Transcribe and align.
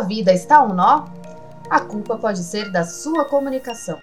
sua 0.00 0.06
vida 0.06 0.32
está 0.32 0.62
um 0.62 0.72
nó, 0.72 1.04
a 1.68 1.80
culpa 1.80 2.16
pode 2.16 2.42
ser 2.42 2.72
da 2.72 2.84
sua 2.84 3.26
comunicação. 3.26 4.00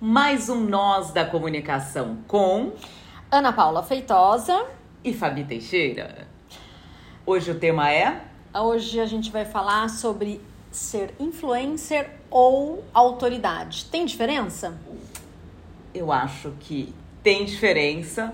Mais 0.00 0.48
um 0.48 0.60
Nós 0.60 1.10
da 1.10 1.26
Comunicação 1.26 2.16
com 2.26 2.72
Ana 3.30 3.52
Paula 3.52 3.82
Feitosa 3.82 4.64
e 5.04 5.12
Fabi 5.12 5.44
Teixeira. 5.44 6.26
Hoje 7.26 7.50
o 7.50 7.58
tema 7.58 7.92
é? 7.92 8.24
Hoje 8.54 8.98
a 8.98 9.04
gente 9.04 9.30
vai 9.30 9.44
falar 9.44 9.90
sobre 9.90 10.40
ser 10.70 11.14
influencer 11.20 12.08
ou 12.30 12.82
autoridade. 12.94 13.84
Tem 13.90 14.06
diferença? 14.06 14.74
Eu 15.92 16.10
acho 16.10 16.52
que 16.60 16.94
tem 17.22 17.44
diferença, 17.44 18.32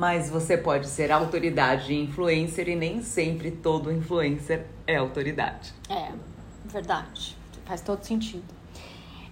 mas 0.00 0.30
você 0.30 0.56
pode 0.56 0.88
ser 0.88 1.12
autoridade 1.12 1.92
e 1.92 2.02
influencer 2.02 2.70
e 2.70 2.74
nem 2.74 3.02
sempre 3.02 3.50
todo 3.50 3.92
influencer 3.92 4.64
é 4.86 4.96
autoridade. 4.96 5.74
É, 5.90 6.08
verdade. 6.64 7.36
Faz 7.66 7.82
todo 7.82 8.02
sentido. 8.02 8.42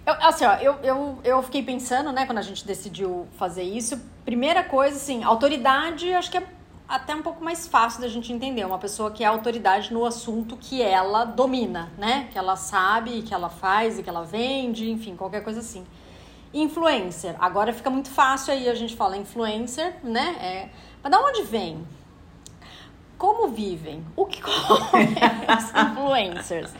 Eu, 0.05 0.13
assim, 0.21 0.45
ó, 0.45 0.57
eu, 0.57 0.75
eu, 0.83 1.19
eu 1.23 1.41
fiquei 1.41 1.63
pensando, 1.63 2.11
né, 2.11 2.27
quando 2.27 2.37
a 2.37 2.43
gente 2.43 2.67
decidiu 2.67 3.27
fazer 3.35 3.63
isso. 3.63 3.99
Primeira 4.23 4.63
coisa, 4.63 4.95
assim, 4.95 5.23
autoridade, 5.23 6.13
acho 6.13 6.29
que 6.29 6.37
é 6.37 6.43
até 6.87 7.15
um 7.15 7.23
pouco 7.23 7.43
mais 7.43 7.67
fácil 7.67 8.01
da 8.01 8.07
gente 8.07 8.31
entender. 8.31 8.63
Uma 8.63 8.77
pessoa 8.77 9.09
que 9.09 9.23
é 9.23 9.27
autoridade 9.27 9.91
no 9.91 10.05
assunto 10.05 10.55
que 10.55 10.83
ela 10.83 11.25
domina, 11.25 11.91
né? 11.97 12.27
Que 12.31 12.37
ela 12.37 12.55
sabe, 12.55 13.23
que 13.23 13.33
ela 13.33 13.49
faz 13.49 13.97
e 13.97 14.03
que 14.03 14.09
ela 14.09 14.23
vende, 14.23 14.91
enfim, 14.91 15.15
qualquer 15.15 15.43
coisa 15.43 15.61
assim. 15.61 15.83
Influencer. 16.53 17.35
Agora 17.39 17.71
fica 17.73 17.89
muito 17.89 18.09
fácil 18.09 18.53
aí 18.53 18.67
a 18.67 18.75
gente 18.75 18.95
fala 18.95 19.17
influencer, 19.17 19.95
né? 20.03 20.35
É, 20.41 20.69
mas 21.03 21.11
da 21.11 21.19
onde 21.19 21.43
vem? 21.43 21.85
Como 23.17 23.49
vivem? 23.49 24.05
O 24.15 24.25
que 24.25 24.41
comem 24.41 25.15
os 25.57 25.69
influencers? 25.69 26.71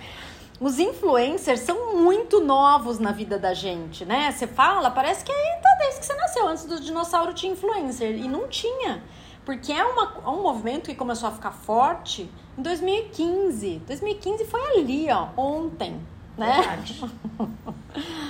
Os 0.59 0.79
influencers 0.79 1.61
são 1.61 1.95
muito 1.95 2.41
novos 2.41 2.99
na 2.99 3.11
vida 3.11 3.37
da 3.37 3.53
gente, 3.53 4.03
né? 4.03 4.31
Você 4.31 4.45
fala, 4.45 4.91
parece 4.91 5.23
que 5.23 5.31
é 5.31 5.59
desde 5.79 5.99
que 6.01 6.05
você 6.05 6.13
nasceu. 6.13 6.47
Antes 6.47 6.65
do 6.65 6.79
dinossauro 6.79 7.33
tinha 7.33 7.53
influencer. 7.53 8.15
E 8.15 8.27
não 8.27 8.47
tinha. 8.47 9.01
Porque 9.45 9.71
é, 9.71 9.83
uma, 9.83 10.13
é 10.23 10.29
um 10.29 10.43
movimento 10.43 10.89
que 10.89 10.95
começou 10.95 11.29
a 11.29 11.31
ficar 11.31 11.51
forte 11.51 12.29
em 12.57 12.61
2015. 12.61 13.81
2015 13.87 14.45
foi 14.45 14.61
ali, 14.77 15.07
ó, 15.09 15.29
ontem, 15.35 15.99
né? 16.37 16.61
Verdade. 16.61 17.01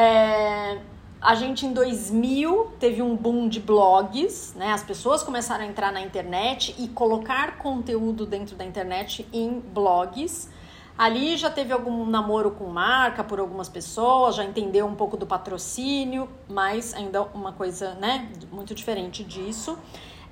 É, 0.00 0.78
a 1.20 1.34
gente 1.34 1.66
em 1.66 1.74
2000 1.74 2.72
teve 2.80 3.02
um 3.02 3.14
boom 3.14 3.50
de 3.50 3.60
blogs, 3.60 4.54
né? 4.56 4.72
As 4.72 4.82
pessoas 4.82 5.22
começaram 5.22 5.62
a 5.62 5.66
entrar 5.66 5.92
na 5.92 6.00
internet 6.00 6.74
e 6.78 6.88
colocar 6.88 7.58
conteúdo 7.58 8.24
dentro 8.24 8.56
da 8.56 8.64
internet 8.64 9.28
em 9.30 9.60
blogs. 9.60 10.48
Ali 10.96 11.36
já 11.36 11.50
teve 11.50 11.74
algum 11.74 12.06
namoro 12.06 12.52
com 12.52 12.64
marca 12.64 13.22
por 13.22 13.38
algumas 13.40 13.68
pessoas, 13.68 14.36
já 14.36 14.44
entendeu 14.44 14.86
um 14.86 14.94
pouco 14.94 15.18
do 15.18 15.26
patrocínio, 15.26 16.30
mas 16.48 16.94
ainda 16.94 17.22
uma 17.34 17.52
coisa, 17.52 17.94
né, 17.96 18.30
muito 18.50 18.74
diferente 18.74 19.22
disso. 19.22 19.78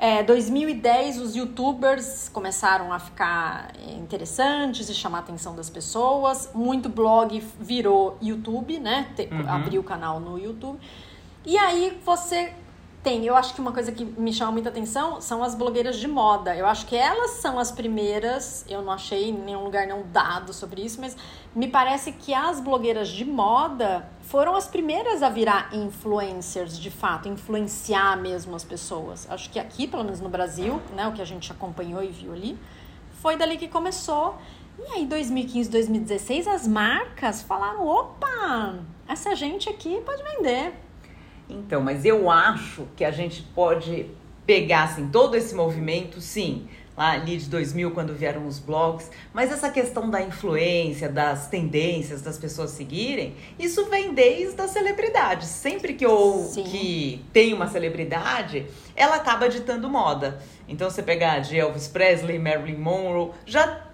É, 0.00 0.22
2010 0.22 1.18
os 1.20 1.34
youtubers 1.34 2.28
começaram 2.28 2.92
a 2.92 3.00
ficar 3.00 3.72
é, 3.84 3.94
interessantes 3.94 4.88
e 4.88 4.94
chamar 4.94 5.18
a 5.18 5.20
atenção 5.22 5.56
das 5.56 5.68
pessoas. 5.68 6.50
Muito 6.54 6.88
blog 6.88 7.42
virou 7.58 8.16
YouTube, 8.22 8.78
né? 8.78 9.12
Te, 9.16 9.28
uhum. 9.30 9.50
Abriu 9.50 9.80
o 9.80 9.84
canal 9.84 10.20
no 10.20 10.38
YouTube. 10.38 10.78
E 11.44 11.58
aí 11.58 11.98
você 12.04 12.52
tem, 13.02 13.24
eu 13.24 13.36
acho 13.36 13.54
que 13.54 13.60
uma 13.60 13.72
coisa 13.72 13.92
que 13.92 14.04
me 14.04 14.32
chama 14.32 14.52
muita 14.52 14.68
atenção 14.68 15.20
são 15.20 15.42
as 15.42 15.54
blogueiras 15.54 15.96
de 15.98 16.08
moda. 16.08 16.56
Eu 16.56 16.66
acho 16.66 16.84
que 16.86 16.96
elas 16.96 17.32
são 17.32 17.58
as 17.58 17.70
primeiras, 17.70 18.64
eu 18.68 18.82
não 18.82 18.92
achei 18.92 19.30
em 19.30 19.32
nenhum 19.32 19.64
lugar 19.64 19.86
nenhum 19.86 20.02
dado 20.12 20.52
sobre 20.52 20.82
isso, 20.82 21.00
mas 21.00 21.16
me 21.54 21.69
parece 21.69 22.12
que 22.12 22.34
as 22.34 22.60
blogueiras 22.60 23.08
de 23.08 23.24
moda 23.24 24.08
foram 24.22 24.56
as 24.56 24.66
primeiras 24.66 25.22
a 25.22 25.28
virar 25.28 25.72
influencers 25.72 26.78
de 26.78 26.91
fato, 26.91 27.28
influenciar 27.28 28.16
mesmo 28.16 28.56
as 28.56 28.64
pessoas. 28.64 29.26
Acho 29.31 29.48
que 29.48 29.58
aqui, 29.58 29.87
pelo 29.87 30.03
menos 30.03 30.20
no 30.20 30.28
Brasil, 30.28 30.82
né, 30.94 31.06
o 31.06 31.12
que 31.12 31.22
a 31.22 31.26
gente 31.26 31.50
acompanhou 31.53 32.03
e 32.03 32.08
viu 32.08 32.32
ali, 32.32 32.58
foi 33.22 33.37
dali 33.37 33.56
que 33.56 33.69
começou. 33.69 34.37
E 34.78 34.92
aí, 34.92 35.06
2015, 35.06 35.70
2016, 35.70 36.47
as 36.47 36.66
marcas 36.66 37.42
falaram: 37.42 37.87
opa, 37.87 38.75
essa 39.08 39.34
gente 39.34 39.69
aqui 39.69 40.00
pode 40.04 40.22
vender 40.22 40.88
então, 41.48 41.81
mas 41.81 42.04
eu 42.04 42.31
acho 42.31 42.86
que 42.97 43.04
a 43.04 43.10
gente 43.10 43.42
pode 43.42 44.06
pegar 44.47 44.84
assim, 44.84 45.09
todo 45.09 45.36
esse 45.36 45.54
movimento, 45.54 46.20
sim, 46.20 46.69
lá 46.97 47.12
ali 47.12 47.36
de 47.36 47.48
2000 47.48 47.92
quando 47.92 48.12
vieram 48.12 48.47
os 48.47 48.59
blogs, 48.59 49.09
mas 49.32 49.53
essa 49.53 49.70
questão 49.70 50.10
da 50.10 50.20
influência, 50.20 51.08
das 51.08 51.47
tendências 51.47 52.22
das 52.22 52.37
pessoas 52.37 52.70
seguirem, 52.70 53.37
isso 53.56 53.87
vem 53.87 54.12
desde 54.12 54.60
a 54.60 54.66
celebridade. 54.66 55.47
Sempre 55.47 55.94
que 55.94 56.04
ou 56.04 56.50
que 56.50 57.25
tem 57.32 57.54
uma 57.54 57.69
celebridade, 57.69 58.66
ela 58.97 59.16
acaba 59.16 59.48
ditando 59.48 59.88
moda. 59.88 60.41
Então 60.66 60.91
você 60.91 61.03
pegar 61.03 61.38
de 61.38 61.56
Elvis 61.56 61.87
Presley, 61.87 62.38
Marilyn 62.38 62.78
Monroe, 62.78 63.31
já 63.47 63.88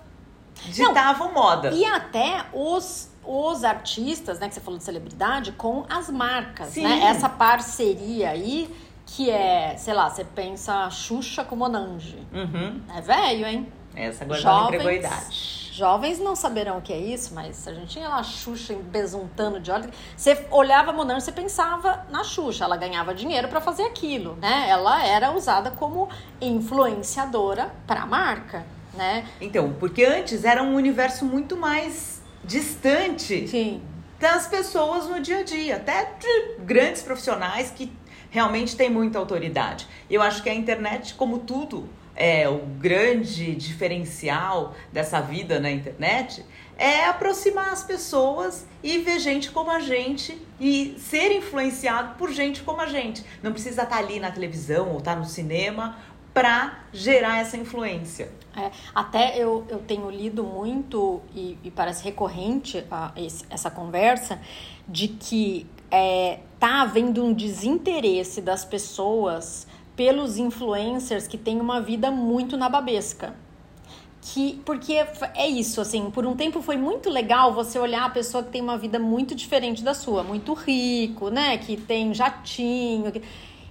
ditavam 0.69 1.29
Não, 1.29 1.35
moda. 1.35 1.71
E 1.71 1.85
até 1.85 2.47
os 2.53 3.13
os 3.27 3.65
artistas, 3.65 4.39
né, 4.39 4.49
que 4.49 4.55
você 4.55 4.61
falou 4.61 4.77
de 4.77 4.85
celebridade, 4.85 5.53
com 5.53 5.87
as 5.89 6.11
marcas, 6.11 6.69
Sim. 6.69 6.83
né? 6.83 7.07
Essa 7.07 7.27
parceria 7.27 8.29
aí 8.29 8.71
que 9.07 9.31
é, 9.31 9.77
sei 9.77 9.95
lá, 9.95 10.09
você 10.09 10.25
pensa 10.25 10.89
Xuxa 10.91 11.45
com 11.45 11.57
Monange. 11.57 12.19
Uhum. 12.33 12.81
É 12.95 13.01
velho, 13.01 13.47
hein? 13.47 13.73
Essa 13.95 14.25
agora 14.25 14.41
Jovens, 14.41 14.87
a 14.87 14.93
idade. 14.93 15.71
Jovens 15.73 16.19
não 16.19 16.35
saberão 16.35 16.79
o 16.79 16.83
que 16.83 16.93
é 16.93 16.99
isso, 16.99 17.35
mas 17.35 17.67
a 17.69 17.75
gente 17.75 17.89
tinha 17.89 18.09
lá 18.09 18.17
a 18.17 18.23
Xuxa 18.23 18.75
besuntando 18.75 19.61
de 19.61 19.71
óleo. 19.71 19.91
Você 20.17 20.47
olhava 20.51 20.91
a 20.91 20.93
Monange, 20.93 21.25
você 21.25 21.33
pensava 21.33 22.05
na 22.11 22.25
Xuxa. 22.25 22.65
Ela 22.65 22.77
ganhava 22.77 23.15
dinheiro 23.15 23.49
para 23.49 23.61
fazer 23.61 23.85
aquilo, 23.85 24.37
né? 24.37 24.67
Ela 24.69 25.05
era 25.05 25.33
usada 25.33 25.71
como 25.71 26.09
influenciadora 26.41 27.73
para 27.87 28.03
a 28.03 28.07
marca, 28.07 28.65
né? 28.97 29.27
Então, 29.41 29.75
porque 29.79 30.05
antes 30.05 30.45
era 30.45 30.63
um 30.63 30.75
universo 30.75 31.25
muito 31.25 31.57
mais 31.57 32.23
distante 32.45 33.49
Sim. 33.49 33.83
das 34.19 34.47
pessoas 34.47 35.09
no 35.09 35.21
dia 35.21 35.39
a 35.39 35.43
dia, 35.43 35.77
até 35.77 36.05
de 36.19 36.63
grandes 36.65 37.03
profissionais 37.03 37.71
que 37.71 37.93
realmente 38.31 38.77
têm 38.77 38.91
muita 38.91 39.19
autoridade. 39.19 39.87
Eu 40.11 40.21
acho 40.21 40.43
que 40.43 40.51
a 40.51 40.55
internet, 40.55 41.15
como 41.15 41.39
tudo, 41.39 41.89
é 42.17 42.49
o 42.49 42.59
grande 42.59 43.55
diferencial 43.55 44.75
dessa 44.93 45.21
vida 45.21 45.59
na 45.59 45.71
internet 45.71 46.45
é 46.77 47.05
aproximar 47.07 47.73
as 47.73 47.85
pessoas 47.85 48.67
e 48.83 48.99
ver 48.99 49.19
gente 49.21 49.51
como 49.51 49.71
a 49.71 49.79
gente 49.79 50.41
e 50.59 50.97
ser 50.99 51.33
influenciado 51.37 52.17
por 52.17 52.33
gente 52.33 52.63
como 52.63 52.81
a 52.81 52.87
gente. 52.87 53.25
Não 53.43 53.53
precisa 53.53 53.83
estar 53.83 53.99
ali 53.99 54.19
na 54.19 54.31
televisão 54.31 54.91
ou 54.91 54.99
estar 54.99 55.17
no 55.17 55.25
cinema 55.25 55.97
para 56.35 56.81
gerar 56.93 57.39
essa 57.39 57.57
influência. 57.57 58.31
É, 58.57 58.71
até 58.95 59.39
eu, 59.39 59.65
eu 59.69 59.79
tenho 59.79 60.11
lido 60.11 60.45
muito, 60.45 61.23
e, 61.35 61.57
e 61.63 61.71
parece 61.71 62.05
recorrente 62.05 62.85
a 62.91 63.13
esse, 63.17 63.45
essa 63.49 63.71
conversa, 63.71 64.41
de 64.87 65.09
que 65.09 65.67
é, 65.91 66.41
tá 66.59 66.83
havendo 66.83 67.25
um 67.25 67.33
desinteresse 67.33 68.41
das 68.41 68.65
pessoas 68.65 69.67
pelos 69.97 70.37
influencers 70.37 71.27
que 71.29 71.39
têm 71.39 71.61
uma 71.61 71.81
vida 71.81 72.11
muito 72.11 72.57
nababesca. 72.57 73.35
Que, 74.21 74.61
porque 74.65 74.95
é 75.35 75.47
isso, 75.47 75.81
assim, 75.81 76.11
por 76.11 76.25
um 76.25 76.35
tempo 76.35 76.63
foi 76.63 76.79
muito 76.79 77.11
legal 77.11 77.53
você 77.53 77.79
olhar 77.79 78.05
a 78.07 78.11
pessoa 78.11 78.43
que 78.43 78.51
tem 78.51 78.63
uma 78.63 78.79
vida 78.79 78.99
muito 78.99 79.35
diferente 79.35 79.85
da 79.85 79.93
sua, 79.93 80.23
muito 80.23 80.55
rico, 80.55 81.29
né? 81.29 81.59
Que 81.59 81.77
tem 81.77 82.15
jatinho. 82.15 83.13
Que... 83.13 83.21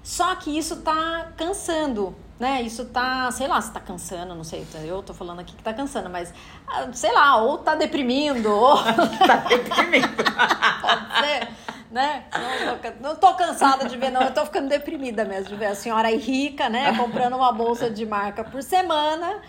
Só 0.03 0.35
que 0.35 0.55
isso 0.55 0.81
tá 0.81 1.31
cansando 1.37 2.15
né? 2.43 2.61
Isso 2.61 2.83
tá, 2.85 3.31
sei 3.31 3.47
lá, 3.47 3.61
se 3.61 3.71
tá 3.71 3.79
cansando, 3.79 4.35
não 4.35 4.43
sei. 4.43 4.67
Eu 4.83 5.01
tô 5.01 5.13
falando 5.13 5.39
aqui 5.39 5.55
que 5.55 5.63
tá 5.63 5.73
cansando, 5.73 6.09
mas 6.09 6.33
ah, 6.67 6.89
sei 6.91 7.13
lá, 7.13 7.37
ou 7.37 7.59
tá 7.59 7.73
deprimindo, 7.73 8.51
ou 8.51 8.77
tá 9.25 9.37
deprimindo. 9.47 10.07
Pode 10.81 11.25
ser, 11.25 11.47
né? 11.89 12.25
Não 12.33 12.77
tô, 12.77 13.07
não 13.07 13.15
tô, 13.15 13.33
cansada 13.35 13.87
de 13.87 13.95
ver, 13.95 14.11
não. 14.11 14.21
Eu 14.21 14.33
tô 14.33 14.45
ficando 14.45 14.67
deprimida 14.67 15.23
mesmo 15.23 15.49
de 15.49 15.55
ver 15.55 15.67
a 15.67 15.75
senhora 15.75 16.09
aí 16.09 16.17
rica, 16.17 16.67
né? 16.69 16.93
Comprando 16.99 17.35
uma 17.35 17.53
bolsa 17.53 17.89
de 17.89 18.05
marca 18.05 18.43
por 18.43 18.61
semana. 18.61 19.39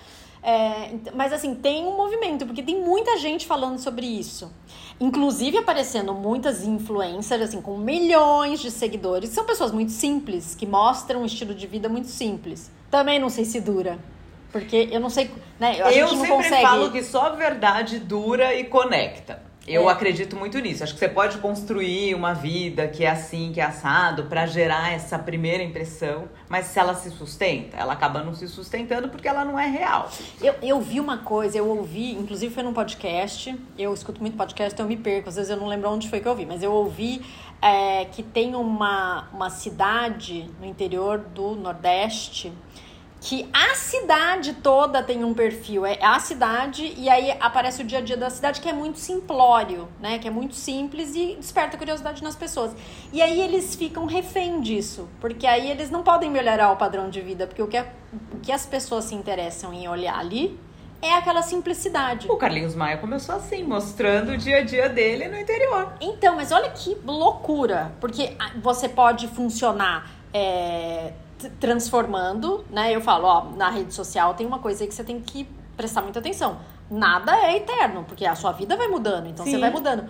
É, 0.47 0.91
mas 1.15 1.33
assim, 1.33 1.55
tem 1.55 1.87
um 1.87 1.97
movimento, 1.97 2.45
porque 2.45 2.63
tem 2.63 2.79
muita 2.79 3.17
gente 3.17 3.47
falando 3.47 3.79
sobre 3.79 4.05
isso. 4.05 4.53
Inclusive 5.01 5.57
aparecendo 5.57 6.13
muitas 6.13 6.63
influencers, 6.63 7.45
assim, 7.45 7.63
com 7.63 7.79
milhões 7.79 8.61
de 8.61 8.71
seguidores. 8.71 9.31
São 9.31 9.45
pessoas 9.47 9.73
muito 9.73 9.91
simples, 9.91 10.55
que 10.55 10.67
mostram 10.67 11.23
um 11.23 11.25
estilo 11.25 11.55
de 11.55 11.67
vida 11.67 11.89
muito 11.89 12.09
simples. 12.09 12.71
Também 12.91 13.19
não 13.19 13.31
sei 13.31 13.47
se 13.47 13.59
dura. 13.59 13.99
Porque 14.53 14.89
eu 14.93 15.01
não 15.01 15.09
sei, 15.09 15.31
né? 15.59 15.79
Eu, 15.81 16.09
sempre 16.09 16.29
consegue... 16.29 16.63
falo 16.63 16.93
que 16.93 17.03
só 17.03 17.23
a 17.23 17.31
verdade 17.31 17.99
dura 17.99 18.55
e 18.55 18.65
conecta. 18.65 19.43
Eu 19.67 19.89
É. 19.89 19.93
acredito 19.93 20.37
muito 20.37 20.59
nisso. 20.59 20.85
Acho 20.85 20.93
que 20.93 20.99
você 20.99 21.09
pode 21.09 21.39
construir 21.39 22.15
uma 22.15 22.35
vida 22.35 22.87
que 22.87 23.05
é 23.05 23.11
assim, 23.11 23.51
que 23.53 23.61
é 23.61 23.65
assado, 23.65 24.25
pra 24.25 24.45
gerar 24.47 24.93
essa 24.93 25.19
primeira 25.19 25.63
impressão, 25.63 26.29
mas 26.49 26.67
se 26.67 26.79
ela 26.79 26.95
se 26.95 27.11
sustenta, 27.11 27.77
ela 27.77 27.95
acaba 27.95 28.23
não 28.23 28.35
se 28.35 28.47
sustentando 28.47 29.09
porque 29.09 29.27
ela 29.27 29.45
não 29.45 29.59
é 29.59 29.67
real. 29.67 30.11
Eu, 30.43 30.55
eu 30.63 30.81
vi 30.81 31.01
uma 31.01 31.19
coisa, 31.19 31.57
eu 31.57 31.67
ouvi, 31.69 32.13
inclusive 32.13 32.53
foi 32.53 32.63
num 32.63 32.75
podcast, 32.75 33.59
eu 33.79 33.95
escuto 33.95 34.21
muito 34.21 34.37
podcast, 34.37 34.75
então 34.75 34.85
eu 34.85 34.89
me 34.89 34.97
perco, 34.97 35.29
às 35.31 35.37
vezes 35.37 35.51
eu 35.51 35.57
não 35.57 35.67
lembro 35.67 35.89
onde 35.91 36.11
foi 36.11 36.21
que 36.21 36.27
eu 36.29 36.33
ouvi, 36.33 36.45
mas 36.45 36.63
eu 36.63 36.71
ouvi 36.73 37.23
é, 37.63 38.05
que 38.05 38.23
tem 38.23 38.55
uma, 38.55 39.29
uma 39.33 39.49
cidade 39.49 40.51
no 40.61 40.67
interior 40.67 41.19
do 41.19 41.55
Nordeste 41.55 42.53
que 43.27 43.49
a 43.55 43.75
cidade 43.75 44.53
toda 44.53 45.03
tem 45.03 45.25
um 45.25 45.33
perfil, 45.33 45.87
é 45.87 45.97
a 46.03 46.19
cidade 46.19 46.93
e 46.95 47.09
aí 47.09 47.31
aparece 47.41 47.81
o 47.81 47.85
dia 47.87 48.01
a 48.01 48.03
dia 48.03 48.19
da 48.19 48.29
cidade 48.29 48.61
que 48.61 48.69
é 48.69 48.73
muito 48.75 48.99
simplório, 48.99 49.89
né? 49.99 50.19
Que 50.19 50.29
é 50.29 50.31
muito 50.31 50.55
simples 50.55 51.15
e 51.17 51.35
desperta 51.37 51.79
curiosidade 51.79 52.23
nas 52.23 52.37
pessoas. 52.37 52.73
E 53.15 53.23
aí 53.23 53.41
eles 53.41 53.75
ficam 53.77 54.05
refém 54.05 54.61
disso, 54.61 55.09
porque 55.23 55.47
aí 55.47 55.71
eles 55.71 55.91
não 55.91 56.03
podem 56.03 56.31
melhorar 56.31 56.71
o 56.71 56.77
padrão 56.77 57.09
de 57.09 57.23
vida, 57.23 57.47
porque 57.47 57.63
o 57.63 57.67
que, 57.67 57.79
a- 57.79 57.87
o 58.35 58.41
que 58.41 58.53
as 58.53 58.67
pessoas 58.67 59.05
se 59.07 59.15
interessam 59.15 59.73
em 59.73 59.89
olhar 59.89 60.19
ali 60.19 60.61
é 61.01 61.15
aquela 61.15 61.41
simplicidade. 61.41 62.31
O 62.31 62.37
Carlinhos 62.37 62.75
Maia 62.75 62.99
começou 62.99 63.37
assim, 63.37 63.65
mostrando 63.65 64.33
o 64.33 64.37
dia 64.37 64.59
a 64.59 64.63
dia 64.63 64.87
dele 64.91 65.29
no 65.29 65.41
interior. 65.41 65.95
Então, 65.99 66.37
mas 66.37 66.53
olha 66.53 66.69
que 66.69 66.95
loucura, 67.07 67.91
porque 68.03 68.37
você 68.63 68.87
pode 68.87 69.29
funcionar 69.29 70.11
é, 70.33 71.13
transformando, 71.61 72.65
né? 72.71 72.95
Eu 72.95 73.01
falo, 73.01 73.27
ó, 73.27 73.45
na 73.57 73.71
rede 73.71 73.93
social 73.93 74.35
tem 74.35 74.47
uma 74.47 74.59
coisa 74.59 74.85
aí 74.85 74.89
que 74.89 74.95
você 74.95 75.05
tem 75.05 75.21
que 75.21 75.49
prestar 75.77 76.03
muita 76.03 76.19
atenção. 76.19 76.59
Nada 76.91 77.37
é 77.37 77.57
eterno, 77.57 78.05
porque 78.07 78.27
a 78.27 78.35
sua 78.35 78.53
vida 78.53 78.77
vai 78.77 78.89
mudando, 78.89 79.29
então 79.29 79.45
você 79.45 79.53
Sim. 79.53 79.61
vai 79.61 79.71
mudando. 79.71 80.09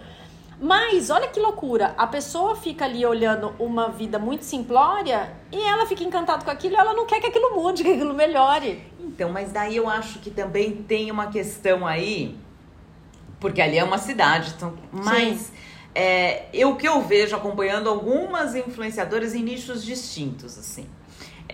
Mas 0.61 1.11
olha 1.11 1.26
que 1.29 1.41
loucura, 1.41 1.94
a 1.99 2.06
pessoa 2.06 2.55
fica 2.55 2.85
ali 2.85 3.05
olhando 3.05 3.53
uma 3.59 3.88
vida 3.88 4.19
muito 4.19 4.44
simplória 4.44 5.32
e 5.50 5.61
ela 5.61 5.85
fica 5.87 6.05
encantada 6.05 6.44
com 6.44 6.50
aquilo 6.50 6.75
e 6.75 6.79
ela 6.79 6.94
não 6.94 7.06
quer 7.06 7.21
que 7.21 7.26
aquilo 7.26 7.55
mude, 7.55 7.82
que 7.85 7.93
aquilo 7.93 8.15
melhore. 8.15 8.82
Então, 9.00 9.31
mas 9.31 9.53
daí 9.53 9.76
eu 9.76 9.88
acho 9.88 10.21
que 10.21 10.31
também 10.31 10.73
tem 10.73 11.11
uma 11.11 11.26
questão 11.26 11.87
aí, 11.87 12.38
porque 13.41 13.61
ali 13.61 13.79
é 13.79 13.85
uma 13.85 13.99
cidade, 13.99 14.55
então, 14.56 14.75
mas 14.93 15.53
é, 15.94 16.47
eu, 16.53 16.71
o 16.71 16.76
que 16.76 16.88
eu 16.88 17.03
vejo 17.03 17.37
acompanhando 17.37 17.88
algumas 17.88 18.55
influenciadoras 18.55 19.35
em 19.35 19.43
nichos 19.43 19.85
distintos, 19.85 20.59
assim. 20.59 20.87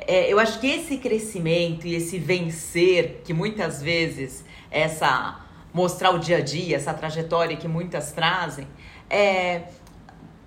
É, 0.06 0.32
eu 0.32 0.38
acho 0.38 0.58
que 0.60 0.66
esse 0.66 0.96
crescimento 0.98 1.86
e 1.86 1.94
esse 1.94 2.18
vencer, 2.18 3.22
que 3.24 3.32
muitas 3.32 3.82
vezes 3.82 4.44
essa 4.70 5.40
mostrar 5.72 6.10
o 6.10 6.18
dia 6.18 6.38
a 6.38 6.40
dia, 6.40 6.76
essa 6.76 6.92
trajetória 6.92 7.56
que 7.56 7.68
muitas 7.68 8.12
trazem, 8.12 8.66
é, 9.08 9.62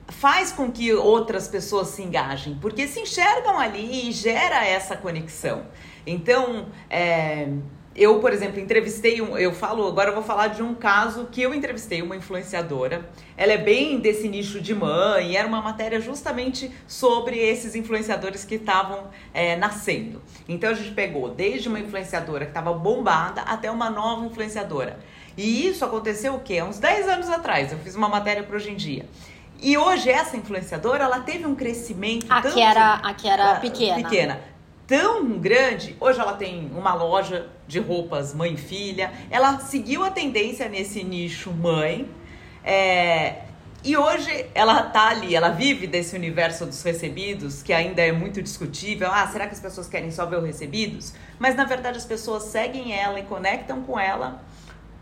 faz 0.08 0.52
com 0.52 0.72
que 0.72 0.94
outras 0.94 1.48
pessoas 1.48 1.90
se 1.90 2.02
engajem, 2.02 2.58
porque 2.62 2.88
se 2.88 3.00
enxergam 3.00 3.58
ali 3.60 4.10
e 4.10 4.12
gera 4.12 4.66
essa 4.66 4.96
conexão. 4.98 5.66
Então, 6.06 6.68
é, 6.90 7.48
eu, 7.96 8.20
por 8.20 8.34
exemplo, 8.34 8.60
entrevistei 8.60 9.22
um. 9.22 9.38
Eu 9.38 9.54
falo, 9.54 9.88
agora 9.88 10.10
eu 10.10 10.14
vou 10.16 10.24
falar 10.24 10.48
de 10.48 10.64
um 10.64 10.74
caso 10.74 11.28
que 11.32 11.42
eu 11.42 11.54
entrevistei 11.54 12.02
uma 12.02 12.16
influenciadora. 12.16 13.08
Ela 13.38 13.54
é 13.54 13.58
bem 13.58 14.00
desse 14.00 14.28
nicho 14.28 14.60
de 14.60 14.74
mãe, 14.74 15.32
e 15.32 15.38
era 15.38 15.48
uma 15.48 15.62
matéria 15.62 16.00
justamente 16.02 16.72
sobre 16.88 17.38
esses 17.38 17.76
influenciadores 17.76 18.44
que 18.44 18.56
estavam 18.56 19.10
é, 19.34 19.56
nascendo. 19.56 20.22
Então 20.50 20.72
a 20.72 20.74
gente 20.74 20.92
pegou 20.92 21.30
desde 21.30 21.70
uma 21.70 21.80
influenciadora 21.80 22.46
que 22.46 22.52
estava 22.52 22.74
bombada 22.74 23.42
até 23.42 23.70
uma 23.70 23.90
nova 23.90 24.26
influenciadora. 24.26 25.00
E 25.38 25.68
isso 25.68 25.86
aconteceu 25.86 26.36
o 26.36 26.40
quê? 26.40 26.60
Há 26.60 26.66
uns 26.66 26.80
10 26.80 27.08
anos 27.08 27.30
atrás. 27.30 27.72
Eu 27.72 27.78
fiz 27.80 27.96
uma 27.96 28.10
matéria 28.10 28.44
para 28.44 28.56
hoje 28.56 28.72
em 28.72 28.76
dia. 28.76 29.06
E 29.62 29.78
hoje 29.78 30.10
essa 30.10 30.36
influenciadora, 30.36 31.06
ela 31.06 31.22
teve 31.22 31.46
um 31.46 31.56
crescimento 31.56 32.26
Aqui 32.30 32.50
tanto- 32.50 32.60
era, 32.60 32.96
aqui 32.96 33.30
era 33.30 33.52
ah, 33.54 33.56
pequena. 33.56 33.96
pequena. 33.96 34.53
Tão 34.86 35.40
grande, 35.40 35.96
hoje 36.00 36.20
ela 36.20 36.34
tem 36.34 36.70
uma 36.76 36.94
loja 36.94 37.48
de 37.68 37.80
roupas 37.80 38.34
mãe 38.34 38.54
e 38.54 38.58
filha. 38.58 39.12
Ela 39.32 39.60
seguiu 39.60 40.04
a 40.04 40.12
tendência 40.12 40.68
nesse 40.68 41.04
nicho 41.04 41.52
mãe. 41.52 42.10
é, 42.64 43.44
e 43.86 43.98
hoje 43.98 44.46
ela 44.56 44.84
tá 44.84 45.10
ali, 45.10 45.36
ela 45.36 45.50
vive 45.50 45.86
desse 45.86 46.16
universo 46.16 46.66
dos 46.66 46.82
recebidos, 46.84 47.62
que 47.62 47.74
ainda 47.74 48.02
é 48.02 48.14
muito 48.14 48.42
discutível. 48.42 49.10
Ah, 49.12 49.28
será 49.28 49.46
que 49.46 49.54
as 49.54 49.60
pessoas 49.60 49.90
querem 49.90 50.10
só 50.10 50.26
ver 50.26 50.38
os 50.38 50.46
recebidos? 50.46 51.14
Mas 51.38 51.54
na 51.54 51.66
verdade 51.66 51.98
as 51.98 52.06
pessoas 52.06 52.44
seguem 52.44 52.98
ela 52.98 53.20
e 53.20 53.24
conectam 53.24 53.84
com 53.84 54.00
ela 54.00 54.42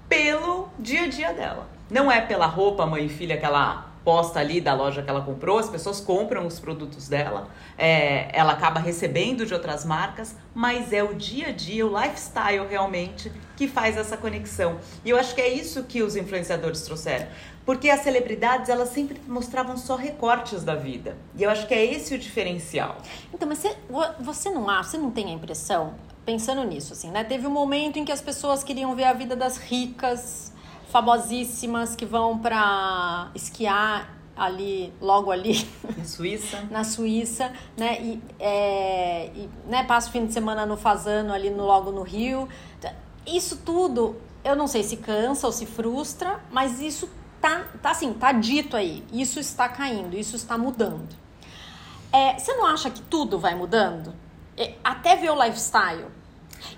pelo 0.09 0.67
dia 0.79 1.03
a 1.03 1.07
dia 1.07 1.31
dela. 1.31 1.69
Não 1.91 2.11
é 2.11 2.21
pela 2.21 2.47
roupa 2.47 2.87
mãe 2.87 3.05
e 3.05 3.09
filha 3.09 3.37
que 3.37 3.45
ela 3.45 3.90
posta 4.03 4.39
ali 4.39 4.59
da 4.59 4.73
loja 4.73 5.01
que 5.03 5.09
ela 5.09 5.21
comprou, 5.21 5.59
as 5.59 5.69
pessoas 5.69 5.99
compram 5.99 6.47
os 6.47 6.59
produtos 6.59 7.07
dela, 7.07 7.47
é, 7.77 8.29
ela 8.37 8.53
acaba 8.53 8.79
recebendo 8.79 9.45
de 9.45 9.53
outras 9.53 9.85
marcas, 9.85 10.35
mas 10.53 10.91
é 10.91 11.03
o 11.03 11.13
dia 11.13 11.47
a 11.47 11.51
dia, 11.51 11.85
o 11.85 11.89
lifestyle 12.01 12.65
realmente 12.67 13.31
que 13.55 13.67
faz 13.67 13.97
essa 13.97 14.17
conexão. 14.17 14.79
E 15.05 15.09
eu 15.11 15.17
acho 15.17 15.35
que 15.35 15.41
é 15.41 15.47
isso 15.47 15.83
que 15.83 16.01
os 16.01 16.15
influenciadores 16.15 16.81
trouxeram. 16.81 17.27
Porque 17.63 17.91
as 17.91 17.99
celebridades, 18.01 18.69
elas 18.69 18.89
sempre 18.89 19.21
mostravam 19.27 19.77
só 19.77 19.95
recortes 19.95 20.63
da 20.63 20.73
vida. 20.73 21.15
E 21.37 21.43
eu 21.43 21.49
acho 21.51 21.67
que 21.67 21.73
é 21.75 21.85
esse 21.85 22.15
o 22.15 22.17
diferencial. 22.17 22.97
Então, 23.31 23.47
mas 23.47 23.59
você, 23.59 23.75
vo- 23.87 24.13
você 24.19 24.49
não 24.49 24.67
acha, 24.67 24.89
você 24.89 24.97
não 24.97 25.11
tem 25.11 25.27
a 25.27 25.31
impressão, 25.31 25.93
pensando 26.25 26.63
nisso, 26.63 26.93
assim, 26.93 27.11
né? 27.11 27.23
Teve 27.23 27.45
um 27.45 27.51
momento 27.51 27.99
em 27.99 28.03
que 28.03 28.11
as 28.11 28.19
pessoas 28.19 28.63
queriam 28.63 28.95
ver 28.95 29.03
a 29.03 29.13
vida 29.13 29.35
das 29.35 29.57
ricas, 29.57 30.50
famosíssimas, 30.91 31.95
que 31.95 32.05
vão 32.05 32.37
pra 32.37 33.31
esquiar 33.33 34.21
ali, 34.35 34.93
logo 34.99 35.31
ali, 35.31 35.67
Na 35.97 36.03
Suíça, 36.03 36.63
na 36.71 36.83
Suíça, 36.83 37.53
né? 37.77 38.01
E, 38.01 38.23
é, 38.39 39.31
e, 39.35 39.49
né, 39.67 39.83
passa 39.83 40.09
o 40.09 40.11
fim 40.11 40.25
de 40.25 40.33
semana 40.33 40.65
no 40.65 40.77
Fazano, 40.77 41.33
ali 41.33 41.49
no, 41.49 41.63
logo 41.63 41.91
no 41.91 42.01
Rio. 42.01 42.47
Isso 43.25 43.57
tudo, 43.57 44.15
eu 44.43 44.55
não 44.55 44.67
sei 44.67 44.83
se 44.83 44.97
cansa 44.97 45.47
ou 45.47 45.53
se 45.53 45.65
frustra, 45.65 46.39
mas 46.51 46.81
isso 46.81 47.09
tá, 47.39 47.65
tá 47.81 47.91
assim, 47.91 48.13
tá 48.13 48.31
dito 48.31 48.75
aí. 48.75 49.03
Isso 49.13 49.39
está 49.39 49.69
caindo, 49.69 50.17
isso 50.17 50.35
está 50.35 50.57
mudando. 50.57 51.15
É, 52.11 52.37
você 52.37 52.53
não 52.53 52.65
acha 52.65 52.89
que 52.89 53.01
tudo 53.01 53.39
vai 53.39 53.55
mudando? 53.55 54.13
É, 54.57 54.73
até 54.83 55.15
ver 55.15 55.31
o 55.31 55.41
lifestyle. 55.41 56.05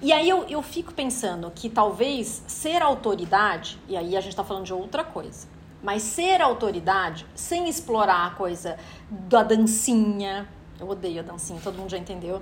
E 0.02 0.12
aí 0.12 0.28
eu, 0.28 0.44
eu 0.46 0.62
fico 0.62 0.94
pensando 0.94 1.52
que 1.52 1.70
talvez 1.70 2.44
ser 2.48 2.82
autoridade, 2.82 3.80
e 3.88 3.96
aí 3.96 4.16
a 4.16 4.22
gente 4.22 4.36
tá 4.36 4.44
falando 4.44 4.66
de 4.66 4.74
outra 4.74 5.04
coisa, 5.04 5.48
mas 5.82 6.02
ser 6.02 6.42
autoridade 6.42 7.26
sem 7.36 7.68
explorar 7.68 8.28
a 8.28 8.30
coisa 8.32 8.78
da 9.10 9.44
dancinha, 9.44 10.48
eu 10.80 10.90
odeio 10.90 11.20
a 11.20 11.24
dancinha, 11.24 11.60
todo 11.62 11.78
mundo 11.78 11.90
já 11.90 11.98
entendeu. 11.98 12.42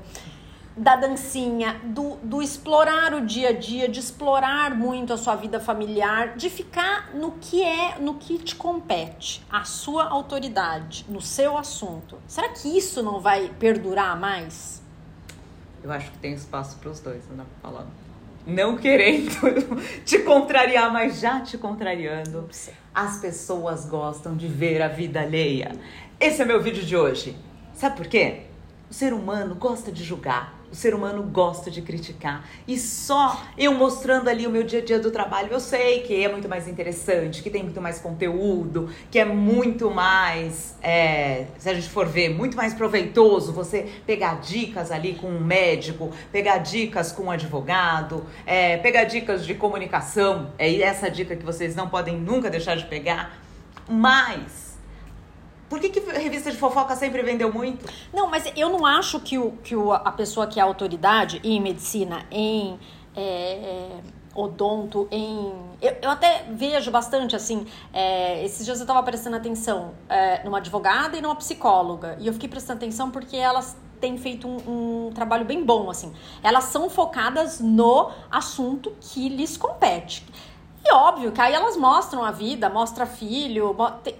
Da 0.77 0.95
dancinha, 0.95 1.81
do, 1.83 2.15
do 2.23 2.41
explorar 2.41 3.13
o 3.13 3.25
dia 3.25 3.49
a 3.49 3.51
dia, 3.51 3.89
de 3.89 3.99
explorar 3.99 4.73
muito 4.73 5.11
a 5.11 5.17
sua 5.17 5.35
vida 5.35 5.59
familiar, 5.59 6.37
de 6.37 6.49
ficar 6.49 7.13
no 7.13 7.33
que 7.33 7.61
é, 7.61 7.99
no 7.99 8.13
que 8.13 8.37
te 8.37 8.55
compete, 8.55 9.43
a 9.51 9.65
sua 9.65 10.05
autoridade, 10.05 11.05
no 11.09 11.19
seu 11.19 11.57
assunto. 11.57 12.17
Será 12.25 12.47
que 12.49 12.69
isso 12.77 13.03
não 13.03 13.19
vai 13.19 13.49
perdurar 13.59 14.17
mais? 14.17 14.80
Eu 15.83 15.91
acho 15.91 16.11
que 16.11 16.17
tem 16.17 16.33
espaço 16.33 16.77
para 16.77 16.89
os 16.89 16.99
dois, 16.99 17.23
não 17.29 17.37
dá 17.37 17.43
pra 17.43 17.71
falar. 17.71 17.87
Não 18.45 18.77
querendo 18.77 19.31
te 20.03 20.19
contrariar, 20.19 20.91
mas 20.91 21.19
já 21.19 21.41
te 21.41 21.57
contrariando. 21.57 22.49
As 22.93 23.19
pessoas 23.19 23.85
gostam 23.85 24.35
de 24.35 24.47
ver 24.47 24.81
a 24.81 24.87
vida 24.87 25.21
alheia. 25.21 25.71
Esse 26.19 26.41
é 26.41 26.45
meu 26.45 26.61
vídeo 26.61 26.83
de 26.83 26.95
hoje. 26.95 27.35
Sabe 27.73 27.97
por 27.97 28.07
quê? 28.07 28.41
O 28.89 28.93
ser 28.93 29.13
humano 29.13 29.55
gosta 29.55 29.91
de 29.91 30.03
julgar. 30.03 30.60
O 30.71 30.75
ser 30.75 30.95
humano 30.95 31.21
gosta 31.23 31.69
de 31.69 31.81
criticar. 31.81 32.47
E 32.65 32.77
só 32.79 33.43
eu 33.57 33.73
mostrando 33.73 34.29
ali 34.29 34.47
o 34.47 34.49
meu 34.49 34.63
dia 34.63 34.79
a 34.79 34.85
dia 34.85 34.99
do 34.99 35.11
trabalho, 35.11 35.49
eu 35.51 35.59
sei 35.59 36.01
que 36.01 36.23
é 36.23 36.31
muito 36.31 36.47
mais 36.47 36.65
interessante, 36.67 37.43
que 37.43 37.49
tem 37.49 37.61
muito 37.61 37.81
mais 37.81 37.99
conteúdo, 37.99 38.89
que 39.11 39.19
é 39.19 39.25
muito 39.25 39.91
mais, 39.91 40.77
é, 40.81 41.47
se 41.57 41.69
a 41.69 41.73
gente 41.73 41.89
for 41.89 42.07
ver, 42.07 42.29
muito 42.29 42.55
mais 42.55 42.73
proveitoso 42.73 43.51
você 43.51 43.91
pegar 44.05 44.39
dicas 44.39 44.91
ali 44.91 45.15
com 45.15 45.27
um 45.27 45.43
médico, 45.43 46.09
pegar 46.31 46.59
dicas 46.59 47.11
com 47.11 47.23
um 47.23 47.31
advogado, 47.31 48.25
é, 48.45 48.77
pegar 48.77 49.03
dicas 49.03 49.45
de 49.45 49.53
comunicação. 49.53 50.51
É 50.57 50.73
essa 50.81 51.11
dica 51.11 51.35
que 51.35 51.43
vocês 51.43 51.75
não 51.75 51.89
podem 51.89 52.17
nunca 52.17 52.49
deixar 52.49 52.75
de 52.75 52.85
pegar. 52.85 53.37
Mas 53.89 54.70
por 55.71 55.79
que, 55.79 55.87
que 55.87 56.01
revista 56.01 56.51
de 56.51 56.57
fofoca 56.57 56.97
sempre 56.97 57.23
vendeu 57.23 57.49
muito? 57.49 57.89
Não, 58.13 58.29
mas 58.29 58.43
eu 58.57 58.69
não 58.69 58.85
acho 58.85 59.21
que, 59.21 59.37
o, 59.37 59.53
que 59.63 59.73
o, 59.73 59.93
a 59.93 60.11
pessoa 60.11 60.45
que 60.45 60.59
é 60.59 60.63
autoridade 60.63 61.39
em 61.45 61.61
medicina, 61.61 62.25
em 62.29 62.77
é, 63.15 63.21
é, 63.21 63.99
odonto, 64.35 65.07
em. 65.09 65.53
Eu, 65.81 65.95
eu 66.01 66.09
até 66.09 66.43
vejo 66.51 66.91
bastante, 66.91 67.37
assim. 67.37 67.65
é, 67.93 68.43
esses 68.43 68.65
dias 68.65 68.79
eu 68.79 68.83
estava 68.83 69.01
prestando 69.01 69.37
atenção 69.37 69.93
é, 70.09 70.43
numa 70.43 70.57
advogada 70.57 71.15
e 71.15 71.21
numa 71.21 71.37
psicóloga. 71.37 72.17
E 72.19 72.27
eu 72.27 72.33
fiquei 72.33 72.49
prestando 72.49 72.79
atenção 72.79 73.09
porque 73.09 73.37
elas 73.37 73.77
têm 74.01 74.17
feito 74.17 74.49
um, 74.49 75.07
um 75.07 75.11
trabalho 75.13 75.45
bem 75.45 75.63
bom, 75.63 75.89
assim. 75.89 76.11
Elas 76.43 76.65
são 76.65 76.89
focadas 76.89 77.61
no 77.61 78.11
assunto 78.29 78.93
que 78.99 79.29
lhes 79.29 79.55
compete. 79.55 80.25
E 80.91 80.93
óbvio 80.93 81.31
que 81.31 81.39
aí 81.39 81.53
elas 81.53 81.77
mostram 81.77 82.21
a 82.21 82.31
vida, 82.31 82.69
mostra 82.69 83.05
filho, 83.05 83.73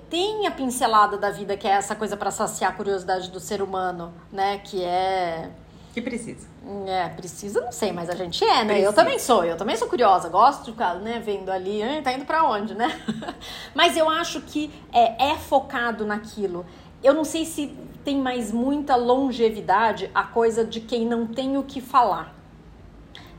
tem 0.09 0.47
a 0.47 0.51
pincelada 0.51 1.17
da 1.17 1.29
vida 1.29 1.57
que 1.57 1.67
é 1.67 1.71
essa 1.71 1.93
coisa 1.93 2.15
para 2.15 2.31
saciar 2.31 2.71
a 2.71 2.73
curiosidade 2.73 3.29
do 3.29 3.41
ser 3.41 3.61
humano, 3.61 4.13
né? 4.31 4.57
Que 4.59 4.81
é 4.81 5.49
que 5.93 6.01
precisa. 6.01 6.47
É, 6.87 7.09
precisa, 7.09 7.59
não 7.59 7.73
sei, 7.73 7.91
mas 7.91 8.09
a 8.09 8.15
gente 8.15 8.41
é, 8.45 8.63
né? 8.63 8.65
Precisa. 8.65 8.87
Eu 8.87 8.93
também 8.93 9.19
sou, 9.19 9.43
eu 9.43 9.57
também 9.57 9.75
sou 9.75 9.89
curiosa, 9.89 10.29
gosto 10.29 10.63
de 10.63 10.71
ficar, 10.71 10.95
né, 10.95 11.19
vendo 11.19 11.51
ali, 11.51 11.81
tá 12.01 12.13
indo 12.13 12.23
para 12.23 12.45
onde, 12.45 12.73
né? 12.73 13.01
mas 13.75 13.97
eu 13.97 14.09
acho 14.09 14.39
que 14.39 14.71
é, 14.93 15.31
é 15.31 15.35
focado 15.35 16.05
naquilo. 16.05 16.65
Eu 17.03 17.13
não 17.13 17.25
sei 17.25 17.43
se 17.43 17.77
tem 18.05 18.17
mais 18.17 18.49
muita 18.49 18.95
longevidade 18.95 20.09
a 20.15 20.23
coisa 20.23 20.63
de 20.63 20.79
quem 20.79 21.05
não 21.05 21.27
tem 21.27 21.57
o 21.57 21.63
que 21.63 21.81
falar. 21.81 22.40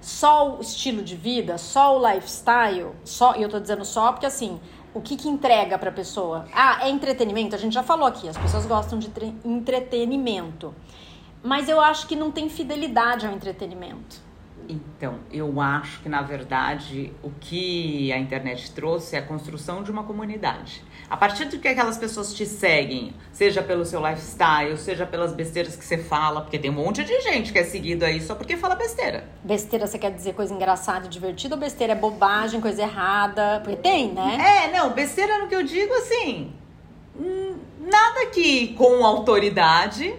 Só 0.02 0.56
o 0.56 0.60
estilo 0.60 1.00
de 1.00 1.16
vida, 1.16 1.56
só 1.56 1.96
o 1.96 2.12
lifestyle, 2.12 2.90
só, 3.04 3.36
e 3.36 3.42
eu 3.42 3.48
tô 3.48 3.58
dizendo 3.60 3.84
só 3.84 4.10
porque 4.10 4.26
assim, 4.26 4.60
o 4.92 5.00
que, 5.00 5.16
que 5.16 5.28
entrega 5.28 5.78
pra 5.78 5.92
pessoa? 5.92 6.44
Ah, 6.52 6.86
é 6.86 6.90
entretenimento? 6.90 7.54
A 7.54 7.58
gente 7.58 7.72
já 7.72 7.84
falou 7.84 8.06
aqui, 8.06 8.28
as 8.28 8.36
pessoas 8.36 8.66
gostam 8.66 8.98
de 8.98 9.10
entretenimento. 9.44 10.74
Mas 11.42 11.68
eu 11.68 11.80
acho 11.80 12.06
que 12.06 12.14
não 12.14 12.30
tem 12.30 12.48
fidelidade 12.48 13.26
ao 13.26 13.32
entretenimento. 13.32 14.20
Então, 14.72 15.18
eu 15.30 15.60
acho 15.60 16.00
que 16.00 16.08
na 16.08 16.22
verdade 16.22 17.12
o 17.22 17.30
que 17.30 18.10
a 18.10 18.18
internet 18.18 18.70
trouxe 18.72 19.16
é 19.16 19.18
a 19.18 19.22
construção 19.22 19.82
de 19.82 19.90
uma 19.90 20.04
comunidade. 20.04 20.82
A 21.10 21.16
partir 21.16 21.44
do 21.44 21.58
que 21.58 21.68
aquelas 21.68 21.98
pessoas 21.98 22.32
te 22.32 22.46
seguem, 22.46 23.12
seja 23.32 23.62
pelo 23.62 23.84
seu 23.84 24.00
lifestyle, 24.00 24.78
seja 24.78 25.04
pelas 25.04 25.34
besteiras 25.34 25.76
que 25.76 25.84
você 25.84 25.98
fala, 25.98 26.40
porque 26.40 26.58
tem 26.58 26.70
um 26.70 26.74
monte 26.74 27.04
de 27.04 27.20
gente 27.20 27.52
que 27.52 27.58
é 27.58 27.64
seguido 27.64 28.04
aí 28.04 28.18
só 28.20 28.34
porque 28.34 28.56
fala 28.56 28.74
besteira. 28.74 29.28
Besteira 29.44 29.86
você 29.86 29.98
quer 29.98 30.10
dizer 30.10 30.32
coisa 30.32 30.54
engraçada 30.54 31.04
e 31.04 31.08
divertida 31.10 31.54
ou 31.54 31.60
besteira 31.60 31.92
é 31.92 31.96
bobagem, 31.96 32.62
coisa 32.62 32.80
errada? 32.80 33.60
Porque 33.62 33.76
tem, 33.76 34.12
né? 34.12 34.38
É, 34.64 34.72
não, 34.72 34.90
besteira 34.90 35.38
no 35.38 35.48
que 35.48 35.54
eu 35.54 35.62
digo 35.62 35.92
assim. 35.94 36.50
Hum, 37.14 37.56
nada 37.78 38.30
que 38.32 38.68
com 38.68 39.04
autoridade 39.04 40.14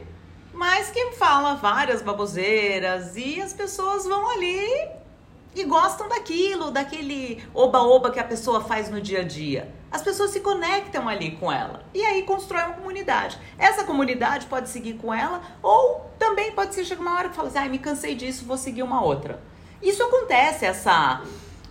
mas 0.53 0.89
que 0.91 1.12
fala 1.13 1.55
várias 1.55 2.01
baboseiras 2.01 3.17
e 3.17 3.41
as 3.41 3.53
pessoas 3.53 4.05
vão 4.05 4.29
ali 4.31 4.88
e 5.55 5.63
gostam 5.63 6.07
daquilo, 6.07 6.72
daquele 6.72 7.43
oba-oba 7.53 8.12
que 8.12 8.19
a 8.19 8.24
pessoa 8.24 8.62
faz 8.62 8.89
no 8.89 9.01
dia 9.01 9.22
a 9.22 9.24
dia. 9.24 9.74
As 9.91 10.01
pessoas 10.01 10.31
se 10.31 10.39
conectam 10.39 11.07
ali 11.07 11.31
com 11.31 11.51
ela 11.51 11.83
e 11.93 12.03
aí 12.03 12.24
constrói 12.24 12.63
uma 12.63 12.74
comunidade. 12.74 13.38
Essa 13.57 13.83
comunidade 13.83 14.48
pode 14.48 14.69
seguir 14.69 14.93
com 14.93 15.13
ela 15.13 15.41
ou 15.62 16.10
também 16.17 16.51
pode 16.51 16.74
ser 16.74 16.83
chegar 16.86 17.01
uma 17.01 17.15
hora 17.15 17.29
que 17.29 17.36
fala 17.36 17.50
assim, 17.50 17.60
ah, 17.60 17.69
me 17.69 17.77
cansei 17.77 18.15
disso, 18.15 18.45
vou 18.45 18.57
seguir 18.57 18.83
uma 18.83 19.03
outra. 19.03 19.41
Isso 19.81 20.01
acontece, 20.01 20.65
essa 20.65 21.22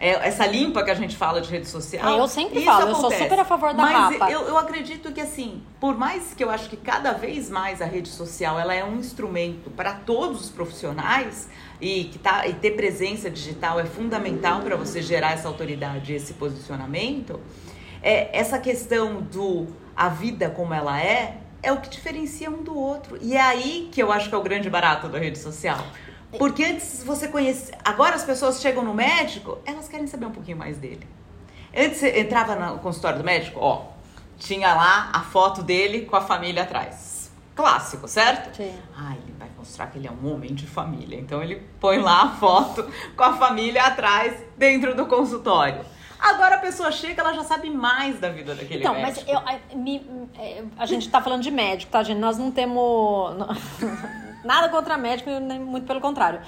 é, 0.02 0.26
essa 0.26 0.44
limpa 0.44 0.82
que 0.82 0.90
a 0.90 0.94
gente 0.94 1.16
fala 1.16 1.40
de 1.40 1.48
rede 1.48 1.68
social. 1.68 2.18
É, 2.18 2.18
eu 2.18 2.26
sempre 2.26 2.64
falo, 2.64 2.90
acontece. 2.90 3.04
eu 3.04 3.10
sou 3.10 3.18
super 3.20 3.38
a 3.38 3.44
favor 3.44 3.72
da 3.72 3.84
Mas 3.84 4.16
rapa. 4.18 4.32
Eu, 4.32 4.48
eu 4.48 4.58
acredito 4.58 5.12
que 5.12 5.20
assim, 5.20 5.62
por 5.78 5.96
mais 5.96 6.34
que 6.34 6.42
eu 6.42 6.50
acho 6.50 6.68
que 6.68 6.76
cada 6.76 7.12
vez 7.12 7.48
mais 7.48 7.80
a 7.80 7.84
rede 7.84 8.08
social 8.08 8.58
ela 8.58 8.74
é 8.74 8.84
um 8.84 8.96
instrumento 8.96 9.70
para 9.70 9.92
todos 9.92 10.40
os 10.40 10.50
profissionais 10.50 11.48
e 11.80 12.04
que 12.04 12.18
tá 12.18 12.48
e 12.48 12.52
ter 12.52 12.72
presença 12.72 13.30
digital 13.30 13.78
é 13.78 13.84
fundamental 13.84 14.60
para 14.62 14.74
você 14.74 15.00
gerar 15.00 15.34
essa 15.34 15.46
autoridade, 15.46 16.12
esse 16.12 16.34
posicionamento. 16.34 17.38
É, 18.02 18.36
essa 18.36 18.58
questão 18.58 19.22
do 19.22 19.68
a 19.94 20.08
vida 20.08 20.50
como 20.50 20.74
ela 20.74 21.00
é 21.00 21.38
é 21.62 21.70
o 21.70 21.80
que 21.80 21.88
diferencia 21.88 22.50
um 22.50 22.64
do 22.64 22.76
outro. 22.76 23.16
E 23.20 23.36
é 23.36 23.40
aí 23.40 23.88
que 23.92 24.02
eu 24.02 24.10
acho 24.10 24.28
que 24.28 24.34
é 24.34 24.38
o 24.38 24.42
grande 24.42 24.68
barato 24.68 25.08
da 25.08 25.20
rede 25.20 25.38
social. 25.38 25.78
Porque 26.38 26.64
antes 26.64 27.02
você 27.04 27.28
conhecia. 27.28 27.76
Agora 27.84 28.14
as 28.14 28.24
pessoas 28.24 28.60
chegam 28.60 28.82
no 28.84 28.94
médico, 28.94 29.58
elas 29.64 29.88
querem 29.88 30.06
saber 30.06 30.26
um 30.26 30.30
pouquinho 30.30 30.56
mais 30.56 30.78
dele. 30.78 31.06
Antes 31.76 31.98
você 31.98 32.20
entrava 32.20 32.54
no 32.54 32.78
consultório 32.78 33.18
do 33.18 33.24
médico, 33.24 33.58
ó, 33.60 33.86
tinha 34.38 34.74
lá 34.74 35.10
a 35.12 35.20
foto 35.20 35.62
dele 35.62 36.02
com 36.02 36.16
a 36.16 36.20
família 36.20 36.62
atrás. 36.62 37.30
Clássico, 37.54 38.08
certo? 38.08 38.56
Sim. 38.56 38.74
Ah, 38.96 39.14
ele 39.14 39.34
vai 39.38 39.48
mostrar 39.56 39.86
que 39.86 39.98
ele 39.98 40.08
é 40.08 40.10
um 40.10 40.32
homem 40.32 40.54
de 40.54 40.66
família. 40.66 41.18
Então 41.18 41.42
ele 41.42 41.62
põe 41.78 41.98
lá 41.98 42.22
a 42.22 42.28
foto 42.30 42.86
com 43.16 43.22
a 43.22 43.36
família 43.36 43.84
atrás 43.84 44.34
dentro 44.56 44.94
do 44.94 45.06
consultório. 45.06 45.84
Agora 46.18 46.54
a 46.54 46.58
pessoa 46.58 46.92
chega, 46.92 47.20
ela 47.20 47.32
já 47.34 47.42
sabe 47.42 47.68
mais 47.68 48.20
da 48.20 48.28
vida 48.28 48.54
daquele 48.54 48.80
então, 48.80 48.94
médico. 48.94 49.28
Então, 49.28 49.42
mas 49.44 49.60
eu, 49.70 49.76
a, 49.76 49.76
me, 49.76 50.28
é, 50.38 50.62
a 50.78 50.86
gente 50.86 51.10
tá 51.10 51.20
falando 51.20 51.42
de 51.42 51.50
médico, 51.50 51.90
tá, 51.90 52.02
gente? 52.02 52.18
Nós 52.18 52.38
não 52.38 52.50
temos. 52.50 53.34
Nada 54.44 54.68
contra 54.68 54.96
médico, 54.96 55.30
nem 55.30 55.58
muito 55.58 55.86
pelo 55.86 56.00
contrário. 56.00 56.40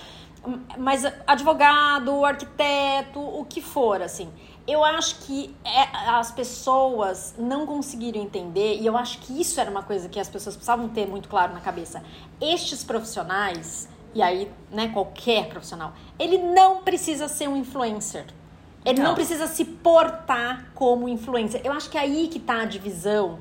Mas 0.77 1.05
advogado, 1.27 2.25
arquiteto, 2.25 3.21
o 3.21 3.45
que 3.45 3.63
for, 3.63 4.03
assim. 4.03 4.31
Eu 4.67 4.85
acho 4.85 5.21
que 5.21 5.55
é, 5.65 6.11
as 6.11 6.33
pessoas 6.33 7.35
não 7.39 7.67
conseguiram 7.67 8.21
entender, 8.21 8.79
e 8.81 8.87
eu 8.87 8.97
acho 8.97 9.19
que 9.19 9.39
isso 9.41 9.61
era 9.61 9.71
uma 9.71 9.83
coisa 9.83 10.09
que 10.09 10.19
as 10.19 10.29
pessoas 10.29 10.57
precisavam 10.57 10.89
ter 10.89 11.07
muito 11.07 11.29
claro 11.29 11.53
na 11.53 11.61
cabeça. 11.61 12.03
Estes 12.41 12.83
profissionais, 12.83 13.89
e 14.15 14.23
aí, 14.23 14.51
né, 14.71 14.89
qualquer 14.89 15.49
profissional, 15.49 15.93
ele 16.19 16.39
não 16.39 16.83
precisa 16.83 17.29
ser 17.29 17.49
um 17.49 17.57
influencer. 17.57 18.27
Ele 18.85 19.01
não, 19.01 19.09
não 19.09 19.15
precisa 19.15 19.47
se 19.47 19.65
portar 19.65 20.71
como 20.75 21.09
influencer. 21.09 21.61
Eu 21.65 21.73
acho 21.73 21.89
que 21.89 21.97
é 21.97 22.03
aí 22.03 22.29
que 22.29 22.39
tá 22.39 22.61
a 22.61 22.65
divisão 22.67 23.39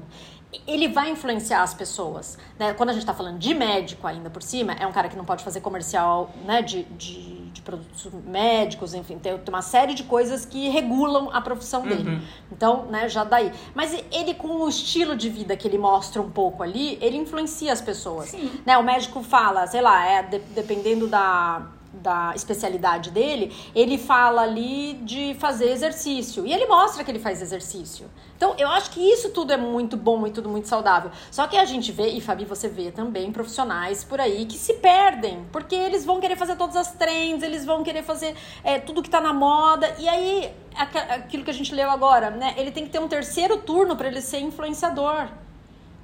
ele 0.67 0.87
vai 0.87 1.11
influenciar 1.11 1.63
as 1.63 1.73
pessoas. 1.73 2.37
Né? 2.57 2.73
Quando 2.73 2.89
a 2.89 2.93
gente 2.93 3.01
está 3.01 3.13
falando 3.13 3.37
de 3.39 3.53
médico 3.53 4.05
ainda 4.07 4.29
por 4.29 4.41
cima, 4.41 4.73
é 4.73 4.85
um 4.85 4.91
cara 4.91 5.09
que 5.09 5.15
não 5.15 5.25
pode 5.25 5.43
fazer 5.43 5.61
comercial 5.61 6.31
né, 6.45 6.61
de, 6.61 6.83
de, 6.83 7.49
de 7.51 7.61
produtos 7.61 8.07
médicos, 8.25 8.93
enfim, 8.93 9.17
tem, 9.17 9.37
tem, 9.37 9.53
uma 9.53 9.61
série 9.61 9.93
de 9.93 10.03
coisas 10.03 10.45
que 10.45 10.69
regulam 10.69 11.29
a 11.31 11.41
profissão 11.41 11.83
dele. 11.83 12.09
Uhum. 12.09 12.21
Então, 12.51 12.85
né, 12.85 13.07
já 13.09 13.23
daí. 13.23 13.51
Mas 13.73 13.93
ele, 14.11 14.33
com 14.33 14.47
o 14.47 14.69
estilo 14.69 15.15
de 15.15 15.29
vida 15.29 15.55
que 15.55 15.67
ele 15.67 15.77
mostra 15.77 16.21
um 16.21 16.29
pouco 16.29 16.63
ali, 16.63 16.97
ele 17.01 17.17
influencia 17.17 17.71
as 17.71 17.81
pessoas. 17.81 18.29
Sim. 18.29 18.51
Né? 18.65 18.77
O 18.77 18.83
médico 18.83 19.21
fala, 19.23 19.65
sei 19.67 19.81
lá, 19.81 20.05
é, 20.05 20.23
de, 20.23 20.39
dependendo 20.39 21.07
da 21.07 21.67
da 21.93 22.33
especialidade 22.35 23.11
dele, 23.11 23.55
ele 23.75 23.97
fala 23.97 24.41
ali 24.41 24.93
de 25.03 25.35
fazer 25.35 25.69
exercício. 25.69 26.45
E 26.45 26.51
ele 26.51 26.65
mostra 26.65 27.03
que 27.03 27.11
ele 27.11 27.19
faz 27.19 27.41
exercício. 27.41 28.09
Então, 28.35 28.55
eu 28.57 28.67
acho 28.67 28.91
que 28.91 28.99
isso 28.99 29.29
tudo 29.29 29.53
é 29.53 29.57
muito 29.57 29.95
bom 29.95 30.25
e 30.27 30.31
tudo 30.31 30.49
muito 30.49 30.67
saudável. 30.67 31.11
Só 31.31 31.47
que 31.47 31.55
a 31.55 31.65
gente 31.65 31.91
vê, 31.91 32.09
e 32.09 32.19
Fabi, 32.19 32.45
você 32.45 32.67
vê 32.67 32.91
também 32.91 33.31
profissionais 33.31 34.03
por 34.03 34.19
aí 34.19 34.45
que 34.45 34.57
se 34.57 34.73
perdem, 34.75 35.45
porque 35.51 35.75
eles 35.75 36.03
vão 36.03 36.19
querer 36.19 36.35
fazer 36.35 36.55
todas 36.55 36.75
as 36.75 36.91
trends, 36.93 37.43
eles 37.43 37.63
vão 37.63 37.83
querer 37.83 38.03
fazer 38.03 38.35
é, 38.63 38.79
tudo 38.79 39.01
que 39.01 39.09
tá 39.09 39.21
na 39.21 39.31
moda. 39.31 39.95
E 39.99 40.09
aí, 40.09 40.53
aquilo 40.75 41.43
que 41.43 41.51
a 41.51 41.53
gente 41.53 41.73
leu 41.73 41.89
agora, 41.89 42.31
né? 42.31 42.53
Ele 42.57 42.71
tem 42.71 42.83
que 42.83 42.89
ter 42.89 42.99
um 42.99 43.07
terceiro 43.07 43.57
turno 43.57 43.95
para 43.95 44.07
ele 44.07 44.21
ser 44.21 44.39
influenciador. 44.39 45.27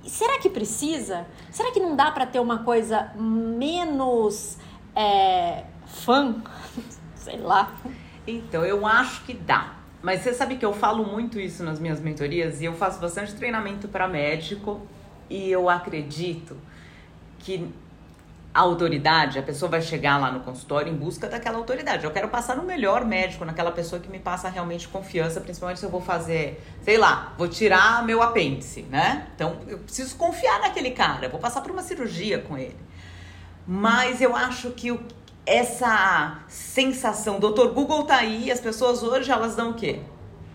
E 0.03 0.09
será 0.09 0.39
que 0.39 0.49
precisa? 0.49 1.27
Será 1.51 1.71
que 1.71 1.79
não 1.79 1.95
dá 1.95 2.11
para 2.11 2.25
ter 2.25 2.39
uma 2.39 2.59
coisa 2.63 3.11
menos. 3.15 4.57
É, 4.95 5.63
fã, 5.89 6.35
sei 7.15 7.37
lá. 7.37 7.73
Então, 8.25 8.63
eu 8.65 8.85
acho 8.85 9.23
que 9.23 9.33
dá. 9.33 9.75
Mas 10.01 10.21
você 10.21 10.33
sabe 10.33 10.55
que 10.55 10.65
eu 10.65 10.73
falo 10.73 11.05
muito 11.05 11.39
isso 11.39 11.63
nas 11.63 11.79
minhas 11.79 11.99
mentorias 11.99 12.61
e 12.61 12.65
eu 12.65 12.73
faço 12.73 12.99
bastante 12.99 13.33
treinamento 13.35 13.87
para 13.87 14.07
médico 14.07 14.81
e 15.29 15.51
eu 15.51 15.69
acredito 15.69 16.55
que 17.39 17.69
a 18.53 18.61
autoridade, 18.61 19.37
a 19.37 19.43
pessoa 19.43 19.69
vai 19.69 19.81
chegar 19.81 20.17
lá 20.17 20.31
no 20.31 20.39
consultório 20.39 20.91
em 20.91 20.95
busca 20.95 21.27
daquela 21.27 21.57
autoridade. 21.57 22.03
Eu 22.03 22.11
quero 22.11 22.29
passar 22.29 22.55
no 22.55 22.63
melhor 22.63 23.05
médico, 23.05 23.45
naquela 23.45 23.71
pessoa 23.71 24.01
que 24.01 24.09
me 24.09 24.19
passa 24.19 24.49
realmente 24.49 24.87
confiança, 24.87 25.39
principalmente 25.39 25.79
se 25.79 25.85
eu 25.85 25.89
vou 25.89 26.01
fazer, 26.01 26.63
sei 26.81 26.97
lá, 26.97 27.33
vou 27.37 27.47
tirar 27.47 28.03
meu 28.05 28.23
apêndice, 28.23 28.81
né? 28.83 29.27
Então 29.35 29.57
eu 29.67 29.79
preciso 29.79 30.15
confiar 30.15 30.59
naquele 30.61 30.91
cara, 30.91 31.29
vou 31.29 31.39
passar 31.39 31.61
por 31.61 31.71
uma 31.71 31.83
cirurgia 31.83 32.39
com 32.39 32.57
ele. 32.57 32.77
Mas 33.67 34.19
eu 34.19 34.35
acho 34.35 34.71
que 34.71 34.91
o 34.91 34.99
essa 35.49 36.39
sensação, 36.47 37.39
doutor 37.39 37.73
Google 37.73 38.03
tá 38.03 38.17
aí, 38.17 38.51
as 38.51 38.59
pessoas 38.59 39.01
hoje 39.01 39.31
elas 39.31 39.55
dão 39.55 39.71
o 39.71 39.73
quê? 39.73 39.99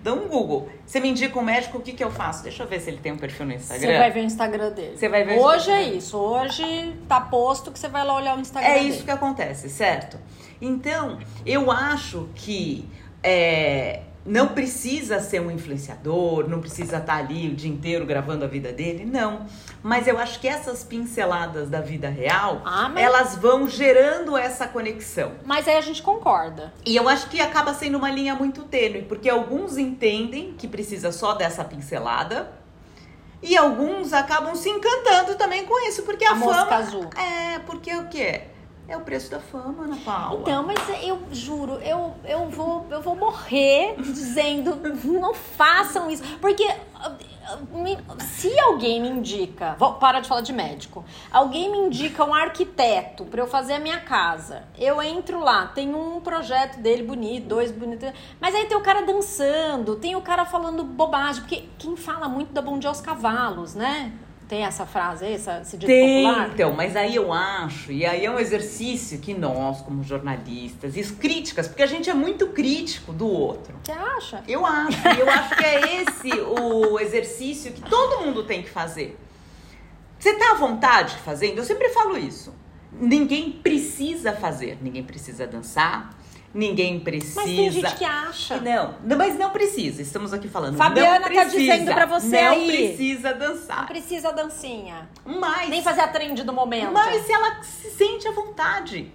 Dão 0.03 0.19
um 0.19 0.29
Google. 0.29 0.69
Você 0.85 1.01
me 1.01 1.09
indica 1.09 1.39
um 1.39 1.43
médico, 1.43 1.79
o 1.79 1.81
que, 1.81 1.93
que 1.93 2.05
eu 2.05 2.11
faço? 2.11 2.43
Deixa 2.43 2.63
eu 2.63 2.67
ver 2.69 2.79
se 2.79 2.91
ele 2.91 2.99
tem 2.99 3.11
um 3.11 3.17
perfil 3.17 3.47
no 3.47 3.55
Instagram. 3.55 3.87
Você 3.87 3.99
vai 3.99 4.11
ver 4.11 4.21
o 4.21 4.25
Instagram 4.25 4.71
dele. 4.71 4.97
Você 4.99 5.09
vai 5.09 5.25
ver 5.25 5.39
Hoje 5.39 5.71
é 5.71 5.83
isso. 5.83 6.19
Hoje 6.19 6.95
tá 7.09 7.23
posto 7.23 7.73
que 7.73 7.79
você 7.79 7.89
vai 7.89 8.05
lá 8.05 8.15
olhar 8.15 8.37
o 8.37 8.41
Instagram 8.41 8.69
é 8.69 8.75
dele. 8.75 8.91
Isso 8.91 9.03
que 9.03 9.11
acontece, 9.11 9.71
certo? 9.71 10.19
Então, 10.61 11.19
eu 11.47 11.71
acho 11.71 12.29
que 12.35 12.87
é, 13.23 14.03
não 14.25 14.49
precisa 14.49 15.21
ser 15.21 15.41
um 15.41 15.51
influenciador, 15.51 16.49
não 16.49 16.61
precisa 16.61 16.97
estar 16.97 17.17
ali 17.17 17.49
o 17.49 17.55
dia 17.55 17.71
inteiro 17.71 18.07
gravando 18.07 18.45
a 18.45 18.49
vida 18.49 18.73
dele, 18.73 19.05
não. 19.05 19.47
Mas 19.83 20.07
eu 20.07 20.19
acho 20.19 20.41
que 20.41 20.49
essas 20.49 20.83
pinceladas 20.83 21.69
da 21.69 21.81
vida 21.81 22.09
real, 22.09 22.63
ah, 22.65 22.89
mas... 22.89 23.05
elas 23.05 23.37
vão 23.37 23.69
gerando 23.69 24.37
essa 24.37 24.67
conexão. 24.67 25.33
Mas 25.45 25.69
aí 25.69 25.77
a 25.77 25.81
gente 25.83 26.03
concorda. 26.03 26.73
E 26.87 26.97
eu 26.97 27.09
acho 27.09 27.29
que 27.29 27.41
acaba 27.41 27.75
sendo 27.75 27.99
uma 27.99 28.11
linha 28.11 28.35
muito 28.35 28.63
tênue, 28.63 29.03
porque 29.03 29.29
alguns 29.29 29.77
entendem 29.77 30.55
que 30.57 30.67
precisa 30.67 31.13
só 31.13 31.35
dessa 31.35 31.63
pincelada. 31.63 32.51
E 33.43 33.59
alguns 33.59 34.15
acabam 34.15 34.55
se 34.55 34.71
encantando 34.71 35.35
também 35.35 35.67
com 35.67 35.87
isso, 35.87 36.03
porque 36.05 36.25
a, 36.25 36.33
a 36.33 36.37
fama. 36.37 36.77
Azul. 36.77 37.11
É, 37.15 37.59
porque 37.59 37.95
o 37.95 38.09
quê? 38.09 38.21
É 38.23 38.54
o 38.97 39.01
preço 39.01 39.31
da 39.31 39.41
fama, 39.41 39.85
Ana 39.85 39.97
Paula. 40.05 40.41
Então, 40.41 40.63
mas 40.63 40.79
eu 41.03 41.19
juro, 41.33 41.75
eu, 41.83 42.15
eu, 42.25 42.49
vou, 42.49 42.87
eu 42.91 43.01
vou 43.01 43.17
morrer 43.17 43.95
dizendo 43.99 44.79
não 45.05 45.33
façam 45.35 46.11
isso. 46.11 46.23
Porque 46.39 46.67
se 48.21 48.59
alguém 48.61 49.01
me 49.01 49.09
indica, 49.09 49.75
vou 49.79 49.95
parar 49.95 50.21
de 50.21 50.29
falar 50.29 50.41
de 50.41 50.53
médico, 50.53 51.05
alguém 51.31 51.71
me 51.71 51.79
indica 51.79 52.25
um 52.25 52.35
arquiteto 52.35 53.25
para 53.25 53.41
eu 53.41 53.47
fazer 53.47 53.75
a 53.75 53.79
minha 53.79 54.01
casa, 54.01 54.65
eu 54.79 55.01
entro 55.03 55.41
lá, 55.41 55.67
tem 55.67 55.95
um 55.95 56.21
projeto 56.21 56.79
dele 56.79 57.03
bonito, 57.03 57.47
dois 57.47 57.71
bonitos, 57.71 58.13
mas 58.41 58.55
aí 58.55 58.67
tem 58.67 58.77
o 58.77 58.83
cara 58.83 59.03
dançando, 59.03 59.97
tem 59.97 60.17
o 60.17 60.23
cara 60.23 60.45
falando 60.45 60.85
bobagem, 60.85 61.43
porque 61.43 61.69
quem 61.79 61.97
fala 61.97 62.29
muito 62.29 62.53
dá 62.53 62.63
bom 62.63 62.79
dia 62.79 62.89
aos 62.89 63.01
cavalos, 63.01 63.75
né? 63.75 64.13
Tem 64.49 64.65
essa 64.65 64.85
frase, 64.85 65.27
essa, 65.27 65.61
esse 65.61 65.77
dito 65.77 65.87
Tem, 65.87 66.25
popular? 66.25 66.51
então, 66.53 66.73
mas 66.73 66.95
aí 66.97 67.17
eu 67.17 67.33
acho, 67.33 67.91
e 67.91 68.05
aí 68.05 68.27
é 68.27 68.31
um 68.31 68.39
exercício 68.39 69.19
que 69.19 69.33
nós, 69.33 69.81
como 69.81 70.03
jornalistas, 70.03 70.97
e 70.97 71.01
as 71.01 71.11
críticas, 71.11 71.67
porque 71.67 71.83
a 71.83 71.87
gente 71.87 72.11
é 72.11 72.15
muito 72.15 72.49
crítico 72.49 73.13
do 73.13 73.27
outro. 73.27 73.75
Você 73.83 73.93
acha? 73.93 74.45
Eu 74.47 74.67
acho, 74.67 74.99
eu 75.19 75.31
acho 75.31 75.57
que 75.57 75.65
é 75.65 76.03
esse 76.03 76.31
o 76.41 77.01
exercício 77.01 77.73
que 77.73 77.81
todo 77.83 78.25
mundo 78.25 78.45
tem 78.45 78.63
que 78.63 78.71
fazer. 78.71 79.19
Você 80.19 80.35
tá 80.35 80.53
à 80.53 80.55
vontade 80.55 81.17
fazendo? 81.17 81.59
Eu 81.59 81.65
sempre 81.65 81.89
falo 81.91 82.17
isso. 82.17 82.55
Ninguém 82.93 83.51
precisa 83.51 84.33
fazer, 84.33 84.79
ninguém 84.81 85.03
precisa 85.03 85.47
dançar, 85.47 86.17
Ninguém 86.55 87.01
precisa. 87.01 87.41
Mas 87.41 87.51
tem 87.51 87.71
gente 87.71 87.97
que 87.97 88.05
acha. 88.05 88.61
Não, 88.61 88.95
mas 89.19 89.37
não 89.37 89.51
precisa. 89.51 90.01
Estamos 90.01 90.33
aqui 90.33 90.47
falando. 90.47 90.77
Fabiana 90.77 91.19
não 91.19 91.27
precisa, 91.27 91.45
tá 91.45 91.51
dizendo 91.51 91.95
pra 91.95 92.07
você 92.07 92.41
não 92.41 92.53
aí. 92.53 92.59
Não 92.61 92.67
precisa 92.67 93.35
dançar. 93.35 93.79
Não 93.79 93.87
precisa 93.87 94.33
dancinha. 94.33 95.09
Mas. 95.27 95.69
Nem 95.69 95.83
fazer 95.83 96.03
a 96.03 96.09
trend 96.09 96.45
do 96.45 96.53
momento. 96.53 96.93
Mas 96.93 97.27
se 97.27 97.33
ela 97.33 97.61
se 97.61 97.91
sente 97.91 98.29
à 98.29 98.31
vontade. 98.31 99.13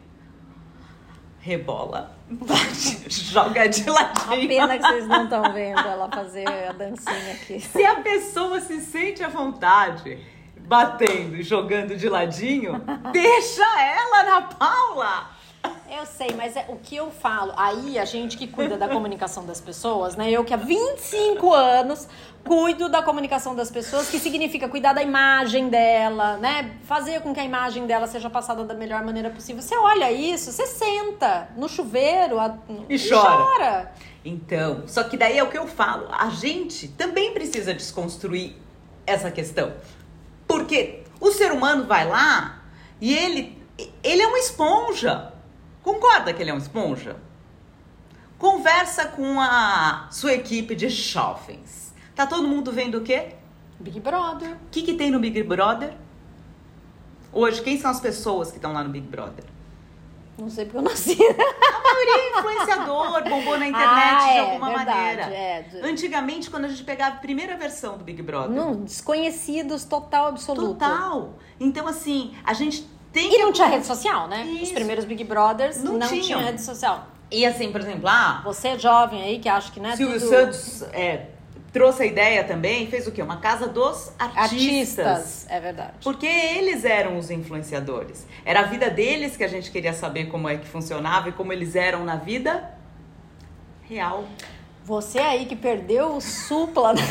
Rebola. 1.40 2.14
Bate, 2.30 3.06
joga 3.10 3.70
de 3.70 3.90
ladinho. 3.90 4.34
A 4.34 4.48
pena 4.48 4.78
que 4.78 4.84
vocês 4.84 5.08
não 5.08 5.24
estão 5.24 5.54
vendo 5.54 5.80
ela 5.80 6.10
fazer 6.10 6.46
a 6.46 6.74
dancinha 6.74 7.34
aqui. 7.34 7.62
Se 7.62 7.86
a 7.86 8.02
pessoa 8.02 8.60
se 8.60 8.82
sente 8.82 9.24
à 9.24 9.30
vontade, 9.30 10.20
batendo 10.58 11.38
e 11.38 11.44
jogando 11.44 11.96
de 11.96 12.10
ladinho, 12.10 12.74
deixa 13.14 13.64
ela 13.82 14.24
na 14.24 14.42
Paula. 14.42 15.39
Eu 15.92 16.06
sei, 16.06 16.30
mas 16.38 16.56
é 16.56 16.66
o 16.70 16.76
que 16.76 16.96
eu 16.96 17.10
falo. 17.10 17.52
Aí 17.58 17.98
a 17.98 18.06
gente 18.06 18.38
que 18.38 18.48
cuida 18.48 18.78
da 18.78 18.88
comunicação 18.88 19.46
das 19.46 19.60
pessoas, 19.60 20.16
né? 20.16 20.30
Eu 20.30 20.46
que 20.46 20.54
há 20.54 20.58
25 20.58 21.52
anos 21.52 22.08
cuido 22.44 22.88
da 22.88 23.02
comunicação 23.02 23.56
das 23.56 23.70
pessoas, 23.70 24.08
que 24.08 24.20
significa 24.20 24.70
cuidar 24.70 24.94
da 24.94 25.02
imagem 25.02 25.68
dela, 25.68 26.38
né? 26.38 26.78
Fazer 26.84 27.22
com 27.22 27.34
que 27.34 27.40
a 27.40 27.44
imagem 27.44 27.86
dela 27.88 28.08
seja 28.08 28.30
passada 28.30 28.64
da 28.64 28.74
melhor 28.74 29.04
maneira 29.04 29.30
possível. 29.30 29.62
Você 29.62 29.76
olha 29.76 30.12
isso, 30.12 30.52
você 30.52 30.68
senta 30.68 31.50
no 31.58 31.68
chuveiro 31.68 32.40
a, 32.40 32.58
e, 32.88 32.96
e 32.96 33.10
chora. 33.10 33.44
chora. 33.44 33.92
Então, 34.24 34.84
só 34.88 35.04
que 35.04 35.18
daí 35.18 35.38
é 35.38 35.44
o 35.44 35.50
que 35.50 35.58
eu 35.58 35.68
falo. 35.68 36.08
A 36.12 36.30
gente 36.30 36.88
também 36.90 37.34
precisa 37.34 37.74
desconstruir 37.74 38.56
essa 39.06 39.32
questão. 39.32 39.74
Porque 40.48 41.04
o 41.20 41.32
ser 41.32 41.52
humano 41.52 41.86
vai 41.86 42.08
lá 42.08 42.62
e 43.02 43.16
ele, 43.16 43.58
ele 44.04 44.22
é 44.22 44.28
uma 44.28 44.40
esponja. 44.40 45.34
Concorda 45.84 46.34
que 46.34 46.42
ele 46.42 46.52
é 46.52 46.54
um 46.54 46.58
esponja? 46.58 47.18
Conversa 48.38 49.06
com 49.06 49.40
a 49.40 50.08
sua 50.12 50.34
equipe 50.34 50.76
de 50.76 50.90
jovens. 50.90 51.94
Tá 52.16 52.26
todo 52.26 52.48
mundo 52.48 52.72
vendo 52.72 53.00
o 53.00 53.02
quê? 53.02 53.36
Big 53.80 54.00
Brother. 54.00 54.52
O 54.52 54.70
que, 54.72 54.82
que 54.82 54.94
tem 54.94 55.10
no 55.10 55.20
Big 55.20 55.42
Brother? 55.44 55.94
Hoje, 57.32 57.62
quem 57.62 57.80
são 57.80 57.92
as 57.92 58.00
pessoas 58.00 58.50
que 58.50 58.58
estão 58.58 58.74
lá 58.74 58.84
no 58.84 58.90
Big 58.90 59.08
Brother? 59.08 59.46
Não 60.38 60.50
sei 60.50 60.66
porque 60.66 60.78
eu 60.78 60.82
nasci. 60.82 61.18
A 61.22 61.84
maioria 61.84 62.16
é 62.16 62.40
influenciador, 62.40 63.30
bombou 63.30 63.58
na 63.58 63.68
internet 63.68 64.16
ah, 64.16 64.32
de 64.32 64.38
é, 64.38 64.40
alguma 64.40 64.68
verdade, 64.70 64.98
maneira. 64.98 65.22
É. 65.24 65.66
Antigamente, 65.84 66.50
quando 66.50 66.66
a 66.66 66.68
gente 66.70 66.84
pegava 66.84 67.16
a 67.16 67.20
primeira 67.20 67.58
versão 67.58 67.98
do 67.98 68.04
Big 68.04 68.22
Brother. 68.22 68.52
Não, 68.52 68.84
desconhecidos 68.84 69.84
total, 69.84 70.28
absoluto. 70.28 70.80
Total. 70.80 71.34
Então, 71.60 71.88
assim, 71.88 72.36
a 72.44 72.54
gente 72.54 72.88
tem 73.12 73.34
e 73.34 73.38
não 73.40 73.52
tinha 73.52 73.68
rede 73.68 73.86
social, 73.86 74.28
né? 74.28 74.46
Isso. 74.46 74.64
Os 74.64 74.72
primeiros 74.72 75.06
Big 75.06 75.24
Brothers 75.24 75.84
não, 75.84 75.98
não 75.98 76.08
tinham. 76.08 76.40
rede 76.40 76.62
social. 76.62 77.08
E 77.32 77.46
assim, 77.46 77.72
por 77.72 77.82
exemplo, 77.82 78.08
ah, 78.08 78.42
você 78.44 78.70
é 78.70 78.80
jovem 78.80 79.22
aí 79.22 79.40
que 79.40 79.48
acha 79.48 79.72
que 79.72 79.80
não 79.80 79.90
é 79.90 79.96
Silvio 79.96 80.20
tudo... 80.20 80.30
Santos 80.30 80.82
é, 80.94 81.28
trouxe 81.72 82.04
a 82.04 82.06
ideia 82.06 82.44
também, 82.44 82.88
fez 82.88 83.08
o 83.08 83.12
quê? 83.12 83.22
Uma 83.22 83.38
casa 83.38 83.68
dos 83.68 84.12
artistas. 84.18 85.00
artistas. 85.00 85.46
É 85.50 85.60
verdade. 85.60 85.94
Porque 86.04 86.26
eles 86.26 86.84
eram 86.86 87.18
os 87.18 87.30
influenciadores. 87.30 88.26
Era 88.44 88.62
a 88.62 88.64
vida 88.64 88.90
deles 88.90 89.38
que 89.38 89.44
a 89.44 89.48
gente 89.48 89.70
queria 89.72 89.94
saber 89.94 90.26
como 90.26 90.50
é 90.50 90.58
que 90.58 90.68
funcionava 90.68 91.30
e 91.30 91.32
como 91.32 91.54
eles 91.54 91.76
eram 91.76 92.04
na 92.04 92.16
vida 92.16 92.72
real. 93.84 94.26
Você 94.84 95.20
aí 95.20 95.46
que 95.46 95.56
perdeu 95.56 96.16
o 96.16 96.22
supla. 96.22 96.94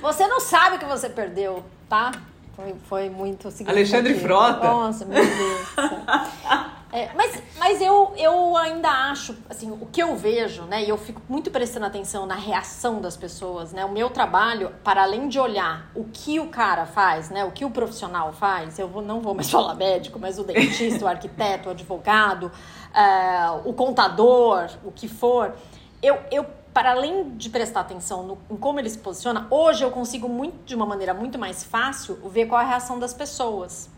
você 0.00 0.26
não 0.28 0.40
sabe 0.40 0.76
o 0.76 0.78
que 0.78 0.84
você 0.84 1.08
perdeu, 1.08 1.64
tá? 1.88 2.12
Foi, 2.58 2.74
foi 2.88 3.08
muito 3.08 3.48
Alexandre 3.68 4.14
Frota. 4.14 4.66
Nossa, 4.66 5.04
meu 5.04 5.24
Deus. 5.24 5.68
É, 6.90 7.12
mas 7.14 7.42
mas 7.58 7.82
eu, 7.82 8.14
eu 8.16 8.56
ainda 8.56 8.88
acho, 8.88 9.36
assim, 9.50 9.70
o 9.70 9.84
que 9.84 10.02
eu 10.02 10.16
vejo, 10.16 10.62
né? 10.62 10.82
E 10.84 10.88
eu 10.88 10.96
fico 10.96 11.20
muito 11.28 11.50
prestando 11.50 11.84
atenção 11.84 12.24
na 12.24 12.34
reação 12.34 12.98
das 12.98 13.14
pessoas, 13.14 13.74
né? 13.74 13.84
O 13.84 13.92
meu 13.92 14.08
trabalho, 14.08 14.72
para 14.82 15.02
além 15.02 15.28
de 15.28 15.38
olhar 15.38 15.90
o 15.94 16.04
que 16.04 16.40
o 16.40 16.46
cara 16.46 16.86
faz, 16.86 17.28
né? 17.28 17.44
O 17.44 17.50
que 17.50 17.62
o 17.62 17.70
profissional 17.70 18.32
faz, 18.32 18.78
eu 18.78 18.88
vou, 18.88 19.02
não 19.02 19.20
vou 19.20 19.34
mais 19.34 19.50
falar 19.52 19.74
médico, 19.74 20.18
mas 20.18 20.38
o 20.38 20.44
dentista, 20.44 21.04
o 21.04 21.08
arquiteto, 21.08 21.68
o 21.68 21.72
advogado, 21.72 22.44
uh, 22.46 23.68
o 23.68 23.74
contador, 23.74 24.70
o 24.82 24.90
que 24.90 25.08
for. 25.08 25.54
Eu, 26.02 26.18
eu 26.32 26.46
para 26.78 26.92
além 26.92 27.36
de 27.36 27.50
prestar 27.50 27.80
atenção 27.80 28.22
no, 28.22 28.38
em 28.48 28.56
como 28.56 28.78
ele 28.78 28.88
se 28.88 28.98
posiciona, 28.98 29.48
hoje 29.50 29.82
eu 29.82 29.90
consigo 29.90 30.28
muito, 30.28 30.64
de 30.64 30.76
uma 30.76 30.86
maneira 30.86 31.12
muito 31.12 31.36
mais 31.36 31.64
fácil 31.64 32.14
ver 32.30 32.46
qual 32.46 32.60
é 32.60 32.64
a 32.64 32.68
reação 32.68 33.00
das 33.00 33.12
pessoas. 33.12 33.90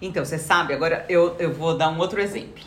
Então, 0.00 0.24
você 0.24 0.38
sabe, 0.38 0.72
agora 0.72 1.04
eu, 1.08 1.34
eu 1.40 1.52
vou 1.52 1.76
dar 1.76 1.88
um 1.88 1.98
outro 1.98 2.20
exemplo. 2.20 2.62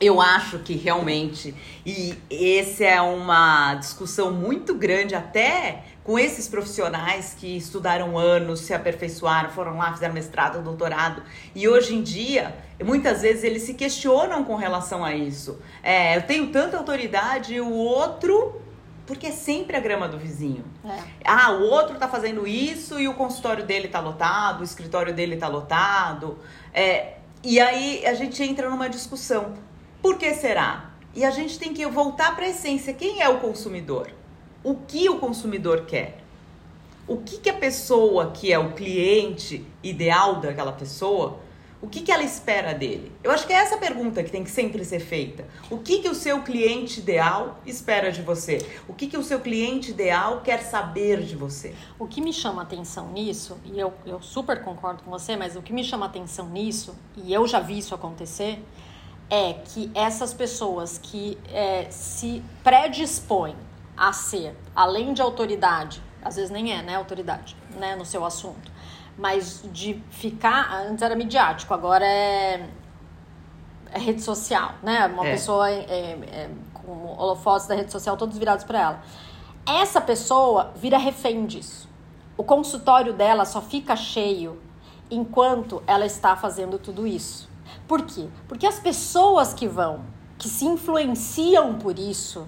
Eu 0.00 0.20
acho 0.20 0.58
que 0.58 0.72
realmente, 0.74 1.54
e 1.86 2.18
essa 2.58 2.82
é 2.82 3.00
uma 3.00 3.76
discussão 3.76 4.32
muito 4.32 4.74
grande 4.74 5.14
até 5.14 5.84
com 6.04 6.18
esses 6.18 6.46
profissionais 6.46 7.34
que 7.36 7.56
estudaram 7.56 8.18
anos, 8.18 8.60
se 8.60 8.74
aperfeiçoaram, 8.74 9.48
foram 9.50 9.78
lá, 9.78 9.90
fizeram 9.90 10.12
mestrado, 10.12 10.62
doutorado, 10.62 11.22
e 11.54 11.66
hoje 11.66 11.94
em 11.94 12.02
dia, 12.02 12.54
muitas 12.84 13.22
vezes 13.22 13.42
eles 13.42 13.62
se 13.62 13.72
questionam 13.72 14.44
com 14.44 14.54
relação 14.54 15.02
a 15.02 15.14
isso. 15.14 15.58
É, 15.82 16.16
eu 16.16 16.22
tenho 16.22 16.52
tanta 16.52 16.76
autoridade 16.76 17.54
e 17.54 17.60
o 17.60 17.72
outro 17.72 18.60
porque 19.06 19.26
é 19.26 19.32
sempre 19.32 19.76
a 19.76 19.80
grama 19.80 20.08
do 20.08 20.18
vizinho. 20.18 20.64
É. 20.84 20.98
Ah, 21.24 21.52
o 21.52 21.62
outro 21.62 21.98
tá 21.98 22.08
fazendo 22.08 22.46
isso 22.46 22.98
e 22.98 23.06
o 23.06 23.14
consultório 23.14 23.64
dele 23.64 23.88
tá 23.88 24.00
lotado, 24.00 24.60
o 24.60 24.64
escritório 24.64 25.12
dele 25.12 25.36
tá 25.36 25.48
lotado. 25.48 26.38
É, 26.72 27.14
e 27.42 27.60
aí 27.60 28.04
a 28.06 28.14
gente 28.14 28.42
entra 28.42 28.70
numa 28.70 28.88
discussão. 28.88 29.54
Por 30.00 30.16
que 30.16 30.32
será? 30.34 30.90
E 31.14 31.24
a 31.24 31.30
gente 31.30 31.58
tem 31.58 31.72
que 31.74 31.86
voltar 31.86 32.34
para 32.34 32.46
a 32.46 32.48
essência. 32.48 32.92
Quem 32.94 33.20
é 33.20 33.28
o 33.28 33.40
consumidor? 33.40 34.10
O 34.64 34.74
que 34.74 35.08
o 35.10 35.18
consumidor 35.18 35.84
quer. 35.84 36.24
O 37.06 37.18
que, 37.18 37.36
que 37.36 37.50
a 37.50 37.54
pessoa 37.54 38.30
que 38.30 38.50
é 38.50 38.58
o 38.58 38.72
cliente 38.72 39.64
ideal 39.82 40.36
daquela 40.36 40.72
pessoa, 40.72 41.38
o 41.82 41.86
que, 41.86 42.00
que 42.00 42.10
ela 42.10 42.22
espera 42.22 42.72
dele? 42.72 43.12
Eu 43.22 43.30
acho 43.30 43.46
que 43.46 43.52
é 43.52 43.56
essa 43.56 43.76
pergunta 43.76 44.24
que 44.24 44.30
tem 44.30 44.42
que 44.42 44.50
sempre 44.50 44.82
ser 44.86 45.00
feita. 45.00 45.46
O 45.70 45.76
que, 45.76 45.98
que 45.98 46.08
o 46.08 46.14
seu 46.14 46.40
cliente 46.40 47.00
ideal 47.00 47.60
espera 47.66 48.10
de 48.10 48.22
você? 48.22 48.66
O 48.88 48.94
que, 48.94 49.06
que 49.06 49.18
o 49.18 49.22
seu 49.22 49.38
cliente 49.38 49.90
ideal 49.90 50.40
quer 50.40 50.62
saber 50.62 51.20
de 51.20 51.36
você? 51.36 51.74
O 51.98 52.06
que 52.06 52.22
me 52.22 52.32
chama 52.32 52.62
atenção 52.62 53.12
nisso, 53.12 53.58
e 53.66 53.78
eu, 53.78 53.92
eu 54.06 54.22
super 54.22 54.64
concordo 54.64 55.02
com 55.02 55.10
você, 55.10 55.36
mas 55.36 55.56
o 55.56 55.60
que 55.60 55.74
me 55.74 55.84
chama 55.84 56.06
atenção 56.06 56.48
nisso, 56.48 56.94
e 57.18 57.34
eu 57.34 57.46
já 57.46 57.60
vi 57.60 57.76
isso 57.76 57.94
acontecer, 57.94 58.64
é 59.28 59.52
que 59.52 59.90
essas 59.94 60.32
pessoas 60.32 60.96
que 60.96 61.36
é, 61.52 61.86
se 61.90 62.42
predispõem 62.62 63.56
a 63.96 64.12
ser, 64.12 64.56
além 64.74 65.12
de 65.12 65.22
autoridade, 65.22 66.02
às 66.22 66.36
vezes 66.36 66.50
nem 66.50 66.72
é, 66.72 66.82
né, 66.82 66.96
autoridade, 66.96 67.56
né, 67.76 67.94
no 67.94 68.04
seu 68.04 68.24
assunto, 68.24 68.72
mas 69.16 69.62
de 69.72 70.02
ficar, 70.10 70.72
antes 70.86 71.02
era 71.02 71.14
midiático, 71.14 71.72
agora 71.72 72.04
é, 72.04 72.68
é 73.90 73.98
rede 73.98 74.22
social, 74.22 74.74
né, 74.82 75.06
uma 75.06 75.26
é. 75.26 75.30
pessoa 75.32 75.70
é, 75.70 75.82
é, 75.82 76.50
com 76.72 77.14
holofotes 77.16 77.66
da 77.66 77.74
rede 77.74 77.92
social 77.92 78.16
todos 78.16 78.36
virados 78.36 78.64
para 78.64 78.80
ela. 78.80 79.02
Essa 79.66 80.00
pessoa 80.00 80.72
vira 80.76 80.98
refém 80.98 81.46
disso. 81.46 81.88
O 82.36 82.44
consultório 82.44 83.12
dela 83.12 83.44
só 83.44 83.62
fica 83.62 83.96
cheio 83.96 84.60
enquanto 85.10 85.82
ela 85.86 86.04
está 86.04 86.36
fazendo 86.36 86.78
tudo 86.78 87.06
isso. 87.06 87.48
Por 87.86 88.02
quê? 88.02 88.28
Porque 88.48 88.66
as 88.66 88.78
pessoas 88.78 89.54
que 89.54 89.68
vão, 89.68 90.04
que 90.36 90.48
se 90.48 90.64
influenciam 90.64 91.74
por 91.78 91.98
isso, 91.98 92.46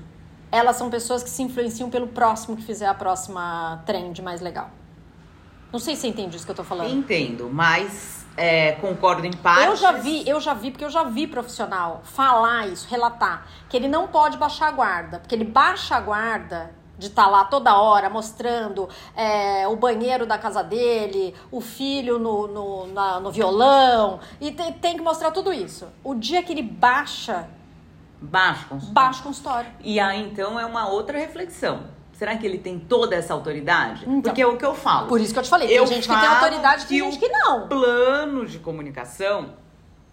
elas 0.51 0.77
são 0.77 0.91
pessoas 0.91 1.23
que 1.23 1.31
se 1.31 1.43
influenciam 1.43 1.91
pelo 1.91 2.09
próximo 2.09 2.57
que 2.57 2.63
fizer 2.63 2.87
a 2.87 2.95
próxima 2.95 3.83
trend 3.87 4.21
mais 4.23 4.41
legal. 4.41 4.71
Não 5.73 5.79
sei 5.79 5.95
se 5.95 6.03
você 6.03 6.09
entende 6.09 6.37
isso 6.37 6.45
que 6.45 6.51
eu 6.51 6.57
tô 6.57 6.65
falando. 6.65 6.91
Entendo, 6.91 7.51
mas 7.53 8.25
é, 8.37 8.73
concordo 8.73 9.27
em 9.27 9.33
parte. 9.33 9.67
Eu 9.67 9.77
já 9.77 9.93
vi, 9.93 10.29
eu 10.29 10.41
já 10.41 10.55
vi, 10.55 10.71
porque 10.71 10.85
eu 10.85 10.91
já 10.91 11.03
vi 11.03 11.27
profissional 11.27 12.03
falar 12.05 12.69
isso, 12.69 12.87
relatar, 12.89 13.47
que 13.69 13.77
ele 13.77 13.89
não 13.89 14.07
pode 14.09 14.37
baixar 14.37 14.69
a 14.69 14.71
guarda, 14.71 15.19
porque 15.19 15.35
ele 15.35 15.45
baixa 15.45 15.97
a 15.97 16.01
guarda 16.01 16.71
de 16.99 17.09
estar 17.09 17.25
tá 17.25 17.29
lá 17.29 17.45
toda 17.45 17.77
hora 17.77 18.09
mostrando 18.09 18.89
é, 19.15 19.67
o 19.69 19.77
banheiro 19.77 20.27
da 20.27 20.39
casa 20.39 20.63
dele, 20.63 21.35
o 21.51 21.61
filho 21.61 22.19
no, 22.19 22.47
no, 22.47 22.87
na, 22.87 23.21
no 23.21 23.31
violão, 23.31 24.21
e 24.41 24.51
tem, 24.51 24.73
tem, 24.73 24.97
que 24.97 25.03
mostrar 25.03 25.31
tudo 25.31 25.53
isso. 25.53 25.87
O 26.03 26.15
dia 26.15 26.43
que 26.43 26.53
ele 26.53 26.63
baixa. 26.63 27.49
Baixa 28.21 28.65
consultório. 28.67 28.95
Baixa 28.95 29.23
consultório. 29.23 29.71
E 29.81 30.01
aí 30.01 30.23
então 30.23 30.59
é 30.59 30.65
uma 30.67 30.89
outra 30.89 31.19
reflexão. 31.19 31.85
Será 32.13 32.35
que 32.37 32.47
ele 32.47 32.57
tem 32.57 32.79
toda 32.79 33.15
essa 33.15 33.35
autoridade? 33.35 34.05
Então, 34.05 34.23
Porque 34.23 34.41
é 34.41 34.47
o 34.47 34.57
que 34.57 34.65
eu 34.65 34.75
falo. 34.75 35.07
Por 35.07 35.21
isso 35.21 35.35
que 35.35 35.39
eu 35.39 35.43
te 35.43 35.51
falei, 35.51 35.69
tem 35.69 35.87
gente 35.87 36.09
que 36.09 36.19
tem 36.19 36.27
autoridade, 36.27 36.87
tem 36.87 36.99
gente 36.99 37.19
que 37.19 37.29
não. 37.29 37.69
plano 37.69 38.47
de 38.47 38.59
comunicação, 38.59 39.51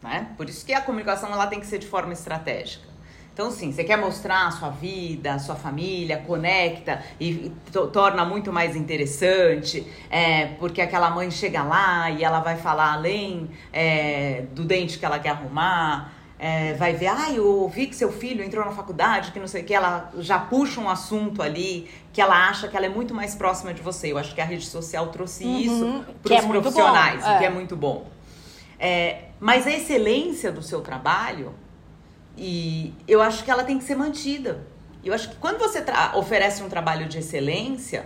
né? 0.02 0.28
Por 0.36 0.50
isso 0.50 0.66
que 0.66 0.74
a 0.74 0.82
comunicação 0.82 1.32
ela 1.32 1.48
tem 1.48 1.62
que 1.62 1.66
ser 1.66 1.80
de 1.80 1.88
forma 1.88 2.12
estratégica. 2.12 2.94
Então, 3.34 3.50
sim, 3.50 3.72
você 3.72 3.84
quer 3.84 3.98
mostrar 3.98 4.46
a 4.46 4.52
sua 4.52 4.70
vida, 4.70 5.34
a 5.34 5.40
sua 5.40 5.56
família, 5.56 6.18
conecta 6.18 7.02
e 7.20 7.52
torna 7.92 8.24
muito 8.24 8.54
mais 8.54 8.76
interessante, 8.76 9.88
é, 10.12 10.48
porque 10.60 10.80
aquela 10.80 11.10
mãe 11.10 11.32
chega 11.32 11.64
lá 11.64 12.12
e 12.12 12.24
ela 12.24 12.42
vai 12.42 12.58
falar 12.58 12.94
além 12.94 13.50
é, 13.72 14.44
do 14.52 14.64
dente 14.64 15.00
que 15.00 15.06
ela 15.06 15.18
quer 15.18 15.30
arrumar, 15.30 16.14
é, 16.44 16.74
vai 16.74 16.92
ver, 16.92 17.08
ah, 17.08 17.32
eu 17.32 17.48
ouvi 17.48 17.88
que 17.88 17.96
seu 17.96 18.12
filho 18.12 18.44
entrou 18.44 18.66
na 18.66 18.72
faculdade, 18.74 19.32
que 19.32 19.40
não 19.40 19.48
sei 19.48 19.62
o 19.62 19.66
que, 19.66 19.74
ela 19.74 20.12
já 20.18 20.38
puxa 20.38 20.82
um 20.82 20.90
assunto 20.90 21.42
ali 21.42 21.90
que 22.12 22.20
ela 22.20 22.50
acha 22.50 22.68
que 22.68 22.76
ela 22.76 22.86
é 22.86 22.90
muito 22.90 23.14
mais 23.14 23.34
próxima 23.34 23.74
de 23.74 23.82
você. 23.82 24.12
Eu 24.12 24.18
acho 24.18 24.36
que 24.36 24.42
a 24.42 24.44
rede 24.44 24.66
social 24.66 25.08
trouxe 25.08 25.46
uhum, 25.46 25.58
isso 25.58 26.06
para 26.22 26.34
os 26.34 26.44
é 26.44 26.48
profissionais, 26.50 27.22
o 27.22 27.38
que 27.38 27.46
é, 27.46 27.46
é 27.46 27.50
muito 27.50 27.78
bom. 27.78 28.08
É, 28.78 29.30
mas 29.40 29.66
a 29.66 29.72
excelência 29.72 30.52
do 30.52 30.62
seu 30.62 30.82
trabalho, 30.82 31.56
e 32.38 32.94
eu 33.08 33.22
acho 33.22 33.42
que 33.46 33.50
ela 33.50 33.64
tem 33.64 33.78
que 33.78 33.86
ser 33.86 33.96
mantida. 33.96 34.68
Eu 35.02 35.14
acho 35.14 35.30
que 35.30 35.38
quando 35.38 35.58
você 35.60 35.82
oferece 36.14 36.62
um 36.62 36.68
trabalho 36.68 37.08
de 37.08 37.20
excelência, 37.20 38.06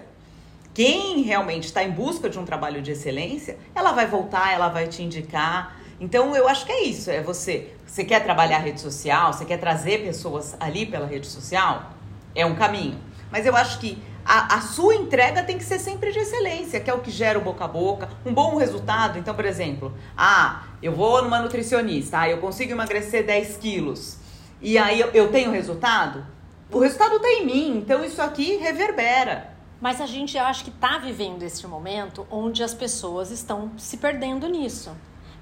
quem 0.75 1.23
realmente 1.23 1.63
está 1.63 1.83
em 1.83 1.89
busca 1.89 2.29
de 2.29 2.37
um 2.37 2.45
trabalho 2.45 2.83
de 2.83 2.91
excelência, 2.91 3.57
ela 3.73 3.93
vai 3.93 4.05
voltar, 4.05 4.53
ela 4.53 4.69
vai 4.69 4.87
te 4.87 5.01
indicar. 5.01 5.75
Então 5.99 6.35
eu 6.35 6.47
acho 6.47 6.67
que 6.67 6.71
é 6.71 6.83
isso, 6.83 7.09
é 7.09 7.19
você, 7.19 7.73
você 7.87 8.03
quer 8.03 8.23
trabalhar 8.23 8.59
rede 8.59 8.81
social, 8.81 9.31
você 9.31 9.45
quer 9.45 9.57
trazer 9.57 10.03
pessoas 10.03 10.55
ali 10.59 10.85
pela 10.85 11.07
rede 11.07 11.25
social, 11.25 11.93
é 12.35 12.45
um 12.45 12.53
caminho. 12.53 12.99
Mas 13.31 13.45
eu 13.45 13.55
acho 13.55 13.79
que 13.79 13.97
a, 14.25 14.55
a, 14.57 14.61
sua 14.61 14.93
entrega 14.95 15.41
tem 15.41 15.57
que 15.57 15.63
ser 15.63 15.79
sempre 15.79 16.11
de 16.11 16.19
excelência, 16.19 16.81
que 16.81 16.89
é 16.89 16.93
o 16.93 16.99
que 16.99 17.09
gera 17.09 17.39
o 17.39 17.41
boca 17.41 17.63
a 17.63 17.67
boca, 17.67 18.09
um 18.25 18.33
bom 18.33 18.57
resultado. 18.57 19.17
Então, 19.17 19.33
por 19.33 19.45
exemplo, 19.45 19.93
ah, 20.17 20.63
eu 20.83 20.93
vou 20.93 21.23
numa 21.23 21.39
nutricionista, 21.39 22.19
ah, 22.19 22.29
eu 22.29 22.39
consigo 22.39 22.73
emagrecer 22.73 23.25
10 23.25 23.57
quilos, 23.57 24.17
e 24.61 24.77
aí 24.77 24.99
eu, 24.99 25.07
eu 25.11 25.31
tenho 25.31 25.51
resultado, 25.51 26.25
o 26.69 26.79
resultado 26.79 27.15
está 27.15 27.29
em 27.29 27.45
mim, 27.45 27.77
então 27.77 28.03
isso 28.03 28.21
aqui 28.21 28.57
reverbera. 28.57 29.55
Mas 29.79 30.01
a 30.01 30.05
gente 30.05 30.37
acho 30.37 30.63
que 30.65 30.71
está 30.71 30.97
vivendo 30.97 31.43
este 31.43 31.65
momento 31.65 32.27
onde 32.29 32.63
as 32.63 32.73
pessoas 32.73 33.31
estão 33.31 33.71
se 33.77 33.95
perdendo 33.97 34.47
nisso 34.47 34.91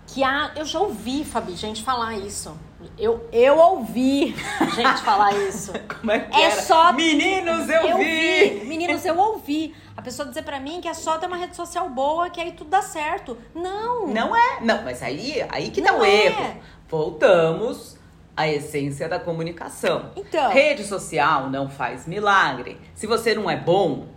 que 0.08 0.24
há, 0.24 0.52
eu 0.56 0.66
já 0.66 0.80
ouvi, 0.80 1.24
Fabi, 1.24 1.56
gente 1.56 1.84
falar 1.84 2.14
isso. 2.18 2.58
Eu, 2.98 3.28
eu 3.32 3.58
ouvi 3.58 4.36
gente 4.76 5.02
falar 5.02 5.34
isso. 5.34 5.74
Como 6.00 6.12
é 6.12 6.20
que 6.20 6.36
é 6.36 6.46
era? 6.46 6.62
só 6.62 6.94
Meninos, 6.94 7.68
eu, 7.70 7.82
eu 7.82 7.98
vi. 7.98 8.60
vi. 8.60 8.66
Meninos, 8.66 9.04
eu 9.06 9.18
ouvi. 9.18 9.76
A 9.98 10.02
pessoa 10.02 10.28
dizer 10.28 10.44
para 10.44 10.60
mim 10.60 10.82
que 10.82 10.88
é 10.88 10.94
só 10.94 11.18
ter 11.18 11.26
uma 11.26 11.38
rede 11.38 11.56
social 11.56 11.90
boa 11.90 12.30
que 12.30 12.40
aí 12.40 12.52
tudo 12.52 12.70
dá 12.70 12.82
certo. 12.82 13.38
Não. 13.54 14.08
Não 14.08 14.36
é. 14.36 14.62
Não, 14.62 14.84
mas 14.84 15.02
aí, 15.02 15.46
aí 15.50 15.72
que 15.72 15.82
dá 15.82 15.94
o 15.94 16.04
é. 16.04 16.26
erro. 16.28 16.58
Voltamos 16.88 17.98
à 18.38 18.48
essência 18.48 19.10
da 19.10 19.20
comunicação. 19.20 20.12
Então, 20.16 20.52
rede 20.52 20.84
social 20.84 21.50
não 21.50 21.70
faz 21.70 22.06
milagre. 22.06 22.80
Se 22.94 23.08
você 23.08 23.34
não 23.34 23.50
é 23.50 23.56
bom, 23.56 24.08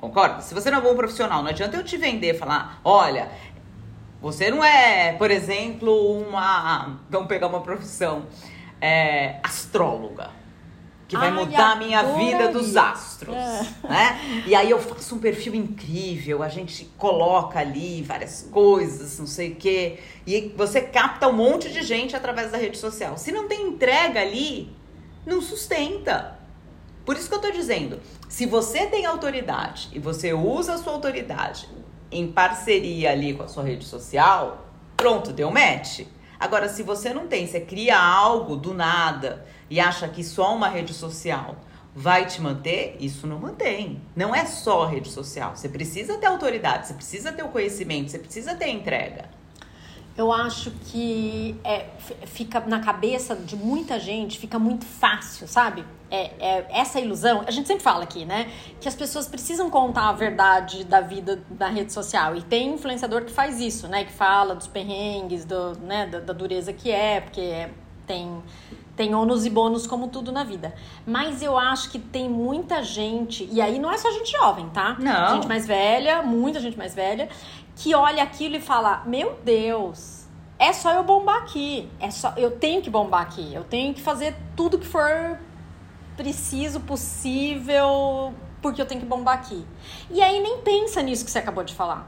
Concorda? 0.00 0.40
Se 0.40 0.54
você 0.54 0.70
não 0.70 0.78
é 0.78 0.80
bom 0.80 0.96
profissional, 0.96 1.42
não 1.42 1.50
adianta 1.50 1.76
eu 1.76 1.84
te 1.84 1.98
vender, 1.98 2.32
falar, 2.32 2.80
olha, 2.82 3.28
você 4.20 4.50
não 4.50 4.62
é, 4.62 5.12
por 5.14 5.30
exemplo, 5.30 6.18
uma. 6.18 7.00
Vamos 7.08 7.28
pegar 7.28 7.46
uma 7.46 7.60
profissão. 7.60 8.26
É, 8.80 9.38
astróloga. 9.42 10.30
Que 11.06 11.16
vai 11.16 11.28
Ai, 11.28 11.34
mudar 11.34 11.72
a 11.72 11.76
minha 11.76 12.02
vida 12.14 12.48
dos 12.52 12.76
astros. 12.76 13.34
É. 13.34 13.88
Né? 13.88 14.44
E 14.46 14.54
aí 14.54 14.70
eu 14.70 14.78
faço 14.78 15.16
um 15.16 15.18
perfil 15.18 15.56
incrível, 15.56 16.40
a 16.40 16.48
gente 16.48 16.84
coloca 16.96 17.58
ali 17.58 18.00
várias 18.02 18.48
coisas, 18.50 19.18
não 19.18 19.26
sei 19.26 19.52
o 19.52 19.56
quê. 19.56 19.98
E 20.24 20.54
você 20.56 20.80
capta 20.80 21.26
um 21.26 21.32
monte 21.32 21.68
de 21.68 21.82
gente 21.82 22.14
através 22.14 22.52
da 22.52 22.58
rede 22.58 22.78
social. 22.78 23.18
Se 23.18 23.32
não 23.32 23.48
tem 23.48 23.66
entrega 23.66 24.20
ali, 24.20 24.72
não 25.26 25.42
sustenta. 25.42 26.38
Por 27.04 27.16
isso 27.16 27.28
que 27.28 27.34
eu 27.34 27.40
tô 27.40 27.50
dizendo, 27.50 27.98
se 28.28 28.46
você 28.46 28.86
tem 28.86 29.04
autoridade 29.04 29.88
e 29.92 29.98
você 29.98 30.32
usa 30.32 30.74
a 30.74 30.78
sua 30.78 30.92
autoridade 30.92 31.68
em 32.10 32.30
parceria 32.30 33.12
ali 33.12 33.34
com 33.34 33.42
a 33.42 33.48
sua 33.48 33.62
rede 33.62 33.84
social, 33.84 34.66
pronto, 34.96 35.32
deu 35.32 35.50
match. 35.50 36.00
Agora, 36.38 36.68
se 36.68 36.82
você 36.82 37.12
não 37.12 37.26
tem, 37.26 37.46
você 37.46 37.60
cria 37.60 37.98
algo 37.98 38.56
do 38.56 38.72
nada 38.72 39.46
e 39.68 39.78
acha 39.78 40.08
que 40.08 40.24
só 40.24 40.54
uma 40.54 40.68
rede 40.68 40.94
social 40.94 41.56
vai 41.94 42.26
te 42.26 42.40
manter, 42.40 42.96
isso 43.00 43.26
não 43.26 43.38
mantém. 43.38 44.00
Não 44.16 44.34
é 44.34 44.46
só 44.46 44.86
rede 44.86 45.10
social. 45.10 45.54
Você 45.54 45.68
precisa 45.68 46.16
ter 46.18 46.26
autoridade, 46.26 46.86
você 46.86 46.94
precisa 46.94 47.32
ter 47.32 47.42
o 47.42 47.48
conhecimento, 47.48 48.10
você 48.10 48.18
precisa 48.18 48.54
ter 48.54 48.68
entrega 48.68 49.28
eu 50.20 50.30
acho 50.30 50.70
que 50.86 51.58
é, 51.64 51.86
fica 52.26 52.60
na 52.60 52.80
cabeça 52.80 53.34
de 53.34 53.56
muita 53.56 53.98
gente, 53.98 54.38
fica 54.38 54.58
muito 54.58 54.84
fácil, 54.84 55.48
sabe? 55.48 55.84
É, 56.10 56.30
é, 56.40 56.66
essa 56.70 56.98
ilusão, 56.98 57.44
a 57.46 57.50
gente 57.50 57.68
sempre 57.68 57.84
fala 57.84 58.02
aqui, 58.02 58.24
né? 58.24 58.50
Que 58.80 58.88
as 58.88 58.94
pessoas 58.94 59.28
precisam 59.28 59.70
contar 59.70 60.08
a 60.08 60.12
verdade 60.12 60.82
da 60.84 61.00
vida 61.00 61.40
na 61.58 61.68
rede 61.68 61.92
social. 61.92 62.34
E 62.34 62.42
tem 62.42 62.74
influenciador 62.74 63.24
que 63.24 63.30
faz 63.30 63.60
isso, 63.60 63.86
né? 63.86 64.04
Que 64.04 64.12
fala 64.12 64.54
dos 64.54 64.66
perrengues, 64.66 65.44
do, 65.44 65.78
né? 65.78 66.06
da, 66.06 66.18
da 66.18 66.32
dureza 66.32 66.72
que 66.72 66.90
é, 66.90 67.20
porque 67.20 67.68
tem, 68.06 68.42
tem 68.96 69.14
ônus 69.14 69.46
e 69.46 69.50
bônus 69.50 69.86
como 69.86 70.08
tudo 70.08 70.32
na 70.32 70.42
vida. 70.42 70.74
Mas 71.06 71.42
eu 71.42 71.56
acho 71.56 71.90
que 71.90 71.98
tem 71.98 72.28
muita 72.28 72.82
gente, 72.82 73.48
e 73.52 73.60
aí 73.60 73.78
não 73.78 73.92
é 73.92 73.96
só 73.96 74.10
gente 74.10 74.32
jovem, 74.32 74.68
tá? 74.70 74.96
Não. 74.98 75.36
Gente 75.36 75.46
mais 75.46 75.64
velha, 75.64 76.22
muita 76.22 76.58
gente 76.58 76.76
mais 76.76 76.92
velha, 76.92 77.28
que 77.76 77.94
olha 77.94 78.22
aquilo 78.22 78.56
e 78.56 78.60
fala: 78.60 79.04
Meu 79.06 79.38
Deus, 79.44 80.26
é 80.58 80.72
só 80.72 80.92
eu 80.92 81.04
bombar 81.04 81.36
aqui. 81.36 81.88
É 82.00 82.10
só 82.10 82.34
eu 82.36 82.50
tenho 82.50 82.82
que 82.82 82.90
bombar 82.90 83.22
aqui. 83.22 83.54
Eu 83.54 83.64
tenho 83.64 83.94
que 83.94 84.02
fazer 84.02 84.36
tudo 84.56 84.78
que 84.78 84.86
for 84.86 85.38
preciso, 86.20 86.80
possível, 86.80 88.34
porque 88.60 88.82
eu 88.82 88.84
tenho 88.84 89.00
que 89.00 89.06
bombar 89.06 89.36
aqui. 89.36 89.64
E 90.10 90.20
aí 90.20 90.38
nem 90.42 90.58
pensa 90.58 91.00
nisso 91.00 91.24
que 91.24 91.30
você 91.30 91.38
acabou 91.38 91.64
de 91.64 91.72
falar. 91.74 92.06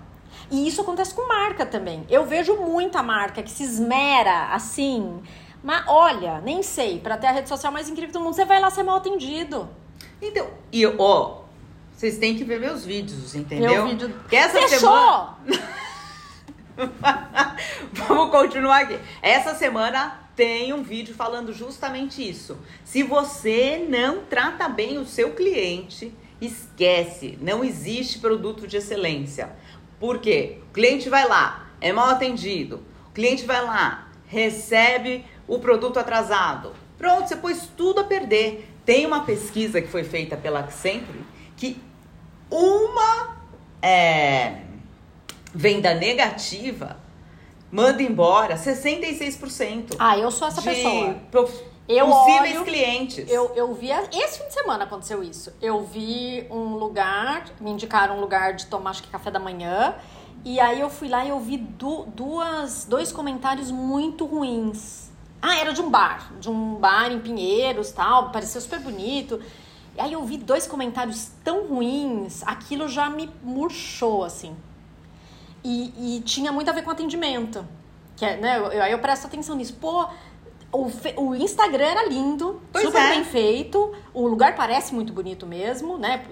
E 0.51 0.69
isso 0.69 0.83
acontece 0.83 1.15
com 1.15 1.27
marca 1.27 1.65
também. 1.65 2.05
Eu 2.11 2.27
vejo 2.27 2.57
muita 2.57 3.03
marca 3.03 3.43
que 3.43 3.51
se 3.51 3.63
esmera 3.63 4.49
assim. 4.53 5.23
Mas 5.65 5.83
olha, 5.89 6.43
nem 6.43 6.63
sei, 6.63 7.01
para 7.01 7.17
ter 7.17 7.29
a 7.29 7.33
rede 7.33 7.49
social 7.49 7.73
mais 7.73 7.89
incrível 7.89 8.13
do 8.13 8.21
mundo, 8.21 8.35
você 8.35 8.45
vai 8.45 8.61
lá 8.61 8.69
ser 8.69 8.83
mal 8.83 8.97
atendido. 8.97 9.67
Então, 10.21 10.47
e 10.71 10.85
ó, 10.85 11.39
vocês 11.97 12.19
têm 12.19 12.37
que 12.37 12.45
ver 12.45 12.61
meus 12.61 12.85
vídeos, 12.85 13.35
entendeu? 13.35 13.71
Meu 13.71 13.87
vídeo. 13.87 14.11
Porque 14.11 14.37
essa 14.37 14.61
Fechou! 14.61 14.79
semana. 14.79 15.37
Vamos 17.93 18.31
continuar 18.31 18.83
aqui. 18.83 19.01
Essa 19.23 19.55
semana 19.55 20.22
tem 20.35 20.73
um 20.73 20.83
vídeo 20.83 21.15
falando 21.15 21.53
justamente 21.53 22.27
isso. 22.27 22.59
Se 22.85 23.03
você 23.03 23.85
não 23.89 24.25
trata 24.25 24.69
bem 24.69 24.99
o 24.99 25.07
seu 25.07 25.33
cliente, 25.33 26.13
esquece, 26.41 27.39
não 27.41 27.63
existe 27.63 28.19
produto 28.19 28.67
de 28.67 28.77
excelência. 28.77 29.53
Por 30.01 30.19
quê? 30.19 30.59
O 30.71 30.73
cliente 30.73 31.09
vai 31.09 31.29
lá, 31.29 31.71
é 31.81 31.93
mal 31.93 32.09
atendido. 32.09 32.83
O 33.09 33.13
cliente 33.13 33.45
vai 33.45 33.63
lá, 33.63 34.09
recebe 34.27 35.25
o 35.47 35.59
produto 35.59 35.99
atrasado. 35.99 36.73
Pronto, 36.97 37.29
você 37.29 37.37
pôs 37.37 37.69
tudo 37.77 38.01
a 38.01 38.05
perder. 38.05 38.69
Tem 38.85 39.07
uma 39.07 39.25
pesquisa 39.25 39.81
que 39.81 39.89
foi 39.89 40.03
feita 40.03 40.37
pela 40.37 40.61
Accenture 40.61 41.21
que 41.57 41.81
uma 42.51 43.37
é, 43.81 44.63
venda 45.55 45.95
negativa 45.95 47.02
manda 47.73 48.03
embora 48.03 48.57
66%. 48.57 49.97
Ah, 49.99 50.19
eu 50.19 50.31
sou 50.31 50.47
essa 50.47 50.61
pessoa. 50.61 51.17
Eu 51.89 52.07
possíveis 52.07 52.57
olho, 52.57 52.65
clientes. 52.65 53.29
Eu, 53.31 53.53
eu 53.57 53.75
vi. 53.75 53.91
Esse 54.13 54.39
fim 54.39 54.47
de 54.47 54.55
semana 54.55 54.85
aconteceu 54.85 55.23
isso. 55.23 55.53
Eu 55.61 55.83
vi 55.83 56.47
um 56.51 56.75
lugar, 56.77 57.47
me 57.61 57.71
indicaram 57.71 58.19
um 58.19 58.21
lugar 58.21 58.55
de 58.55 58.67
tomar 58.67 58.91
acho 58.91 59.03
que 59.03 59.09
café 59.09 59.31
da 59.31 59.41
manhã. 59.41 59.95
E 60.45 60.61
aí 60.61 60.81
eu 60.81 60.91
fui 60.91 61.09
lá 61.09 61.25
e 61.25 61.31
eu 61.31 61.41
vi 61.41 61.57
du, 61.57 62.05
duas, 62.15 62.85
dois 62.85 63.11
comentários 63.11 63.71
muito 63.71 64.27
ruins. 64.27 65.11
Ah, 65.41 65.59
era 65.59 65.73
de 65.73 65.81
um 65.81 65.91
bar, 65.91 66.33
de 66.39 66.49
um 66.49 66.77
bar 66.77 67.11
em 67.11 67.19
Pinheiros, 67.19 67.91
tal, 67.91 68.31
parecia 68.31 68.61
super 68.61 68.79
bonito. 68.79 69.41
E 69.97 70.01
aí 70.01 70.13
eu 70.13 70.25
vi 70.25 70.37
dois 70.39 70.67
comentários 70.67 71.31
tão 71.45 71.67
ruins, 71.67 72.43
aquilo 72.45 72.89
já 72.89 73.11
me 73.11 73.29
murchou, 73.43 74.25
assim. 74.25 74.57
E, 75.65 76.17
e 76.17 76.21
tinha 76.21 76.51
muito 76.53 76.69
a 76.69 76.73
ver 76.73 76.83
com 76.83 76.91
atendimento. 76.91 77.67
Que 78.17 78.25
é, 78.25 78.37
né, 78.37 78.59
eu, 78.59 78.83
aí 78.83 78.93
eu 78.93 78.99
presto 78.99 79.27
atenção 79.27 79.55
nisso. 79.57 79.75
Pô, 79.81 80.07
o, 80.73 80.91
o 81.17 81.35
Instagram 81.35 81.85
era 81.85 82.09
lindo, 82.09 82.61
Pois 82.73 82.85
super 82.85 83.01
é. 83.01 83.09
bem 83.11 83.25
feito. 83.25 83.93
O 84.13 84.27
lugar 84.27 84.55
parece 84.55 84.95
muito 84.95 85.13
bonito 85.13 85.47
mesmo, 85.47 85.99
né? 85.99 86.25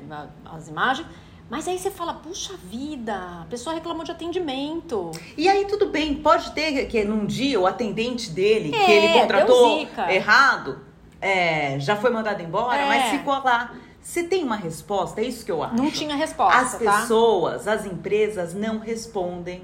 As 0.44 0.68
imagens. 0.68 1.06
Mas 1.48 1.66
aí 1.66 1.78
você 1.78 1.90
fala, 1.90 2.14
puxa 2.14 2.54
vida, 2.56 3.12
a 3.42 3.46
pessoa 3.50 3.74
reclamou 3.74 4.04
de 4.04 4.12
atendimento. 4.12 5.10
E 5.36 5.48
aí 5.48 5.64
tudo 5.64 5.86
bem, 5.86 6.14
pode 6.14 6.52
ter 6.52 6.86
que 6.86 7.02
num 7.04 7.26
dia 7.26 7.58
o 7.58 7.66
atendente 7.66 8.30
dele, 8.30 8.72
É, 8.72 8.84
que 8.84 8.92
ele 8.92 9.20
contratou 9.20 9.88
errado, 10.08 10.78
é, 11.20 11.78
já 11.80 11.96
foi 11.96 12.10
mandado 12.10 12.40
embora, 12.40 12.80
É. 12.80 12.86
mas 12.86 13.10
ficou 13.10 13.34
lá. 13.34 13.74
Você 14.02 14.22
tem 14.24 14.42
uma 14.42 14.56
resposta? 14.56 15.20
É 15.20 15.24
isso 15.24 15.44
que 15.44 15.52
eu 15.52 15.62
acho. 15.62 15.74
Não 15.76 15.90
tinha 15.90 16.16
resposta, 16.16 16.58
As 16.58 16.72
tá? 16.78 17.00
pessoas, 17.02 17.68
as 17.68 17.84
empresas 17.84 18.54
não 18.54 18.78
respondem 18.78 19.62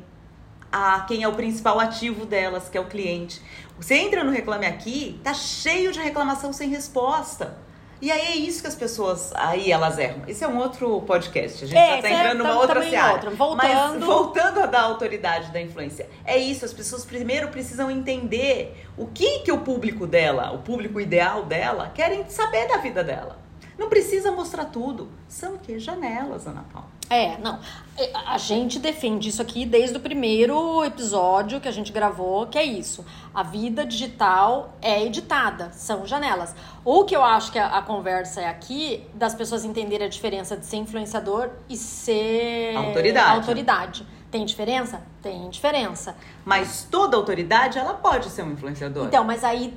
a 0.70 1.00
quem 1.00 1.22
é 1.22 1.28
o 1.28 1.32
principal 1.32 1.80
ativo 1.80 2.26
delas, 2.26 2.68
que 2.68 2.76
é 2.76 2.80
o 2.80 2.86
cliente. 2.86 3.40
Você 3.78 3.94
entra 3.94 4.22
no 4.22 4.30
Reclame 4.30 4.66
Aqui, 4.66 5.20
tá 5.24 5.32
cheio 5.32 5.90
de 5.92 6.00
reclamação 6.00 6.52
sem 6.52 6.68
resposta. 6.68 7.56
E 7.98 8.12
aí 8.12 8.20
é 8.26 8.36
isso 8.36 8.60
que 8.60 8.66
as 8.68 8.74
pessoas, 8.74 9.32
aí 9.34 9.72
elas 9.72 9.96
erram. 9.98 10.20
Esse 10.28 10.44
é 10.44 10.48
um 10.48 10.58
outro 10.58 11.00
podcast, 11.02 11.64
a 11.64 11.66
gente 11.66 11.78
É, 11.78 12.02
tá 12.02 12.08
é 12.08 12.12
entrando 12.12 12.38
numa 12.38 12.50
tam- 12.50 12.58
outra 12.58 12.82
seara. 12.90 13.12
outra. 13.14 13.30
Voltando- 13.30 13.66
Mas 13.94 14.04
voltando 14.04 14.60
a 14.60 14.66
da 14.66 14.82
autoridade 14.82 15.50
da 15.50 15.62
influência. 15.62 16.06
É 16.22 16.36
isso, 16.36 16.62
as 16.66 16.74
pessoas 16.74 17.06
primeiro 17.06 17.48
precisam 17.48 17.90
entender 17.90 18.86
o 18.98 19.06
que 19.06 19.38
que 19.38 19.50
o 19.50 19.58
público 19.60 20.06
dela, 20.06 20.52
o 20.52 20.58
público 20.58 21.00
ideal 21.00 21.44
dela, 21.44 21.90
querem 21.94 22.28
saber 22.28 22.68
da 22.68 22.76
vida 22.76 23.02
dela. 23.02 23.38
Não 23.78 23.88
precisa 23.88 24.30
mostrar 24.32 24.66
tudo. 24.66 25.08
São 25.28 25.54
o 25.54 25.58
quê? 25.58 25.78
Janelas, 25.78 26.46
Ana 26.46 26.64
Paula. 26.72 26.88
É, 27.10 27.36
não. 27.38 27.60
É, 27.96 28.10
A 28.26 28.36
gente 28.38 28.78
defende 28.78 29.28
isso 29.28 29.40
aqui 29.40 29.64
desde 29.66 29.96
o 29.96 30.00
primeiro 30.00 30.82
episódio 30.84 31.60
que 31.60 31.68
a 31.68 31.70
gente 31.70 31.92
gravou, 31.92 32.46
que 32.46 32.58
é 32.58 32.64
isso. 32.64 33.04
A 33.34 33.42
vida 33.42 33.84
digital 33.86 34.74
é 34.82 35.04
editada, 35.04 35.70
são 35.72 36.06
janelas. 36.06 36.54
O 36.84 37.04
que 37.04 37.14
eu 37.14 37.22
acho 37.22 37.52
que 37.52 37.58
a, 37.58 37.76
a 37.78 37.82
conversa 37.82 38.40
é 38.40 38.48
aqui, 38.48 39.06
das 39.14 39.34
pessoas 39.34 39.64
entenderem 39.64 40.06
a 40.06 40.10
diferença 40.10 40.56
de 40.56 40.64
ser 40.66 40.78
influenciador 40.78 41.50
e 41.68 41.76
ser 41.76 42.74
Autoridade. 42.76 43.36
autoridade. 43.36 44.06
Tem 44.30 44.44
diferença? 44.44 45.00
Tem 45.22 45.48
diferença. 45.48 46.16
Mas 46.44 46.86
toda 46.90 47.16
autoridade, 47.16 47.78
ela 47.78 47.94
pode 47.94 48.28
ser 48.30 48.42
um 48.42 48.52
influenciador. 48.52 49.06
Então, 49.06 49.22
mas 49.22 49.44
aí 49.44 49.72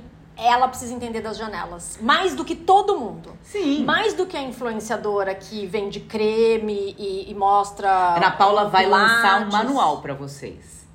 ela 0.46 0.68
precisa 0.68 0.94
entender 0.94 1.20
das 1.20 1.36
janelas. 1.36 1.98
Mais 2.00 2.34
do 2.34 2.44
que 2.44 2.54
todo 2.56 2.98
mundo. 2.98 3.36
Sim. 3.42 3.84
Mais 3.84 4.14
do 4.14 4.26
que 4.26 4.36
a 4.36 4.42
influenciadora 4.42 5.34
que 5.34 5.66
vende 5.66 6.00
creme 6.00 6.94
e, 6.98 7.30
e 7.30 7.34
mostra. 7.34 8.16
Ana 8.16 8.30
Paula 8.30 8.68
vai 8.68 8.86
lançar 8.86 9.42
um 9.42 9.50
manual 9.50 10.00
pra 10.00 10.14
vocês. 10.14 10.86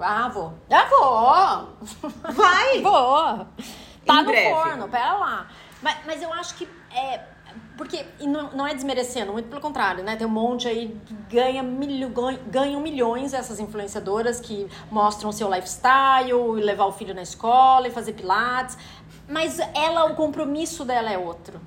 Ah, 0.00 0.28
vou. 0.28 0.54
Ah, 0.70 0.86
vou! 0.88 2.32
Vai! 2.32 2.80
Vou! 2.80 3.46
Tá 4.06 4.20
Em 4.20 4.22
no 4.22 4.24
breve. 4.30 4.54
forno, 4.54 4.88
pera 4.88 5.14
lá. 5.14 5.46
Mas, 5.82 5.96
mas 6.06 6.22
eu 6.22 6.32
acho 6.32 6.54
que 6.54 6.68
é. 6.94 7.20
Porque 7.76 8.04
não, 8.20 8.50
não 8.52 8.66
é 8.66 8.72
desmerecendo, 8.74 9.32
muito 9.32 9.48
pelo 9.50 9.60
contrário, 9.60 10.02
né? 10.02 10.16
Tem 10.16 10.26
um 10.26 10.30
monte 10.30 10.66
aí 10.66 10.96
que 11.04 11.14
ganha 11.34 11.62
milho, 11.62 12.08
ganha- 12.08 12.40
ganham 12.46 12.80
milhões 12.80 13.34
essas 13.34 13.60
influenciadoras 13.60 14.40
que 14.40 14.66
mostram 14.90 15.30
seu 15.30 15.52
lifestyle, 15.52 16.30
e 16.58 16.62
levar 16.62 16.86
o 16.86 16.92
filho 16.92 17.14
na 17.14 17.22
escola 17.22 17.86
e 17.86 17.90
fazer 17.90 18.14
pilates. 18.14 18.78
Mas 19.28 19.58
ela, 19.74 20.06
o 20.06 20.14
compromisso 20.14 20.84
dela 20.84 21.10
é 21.12 21.18
outro. 21.18 21.60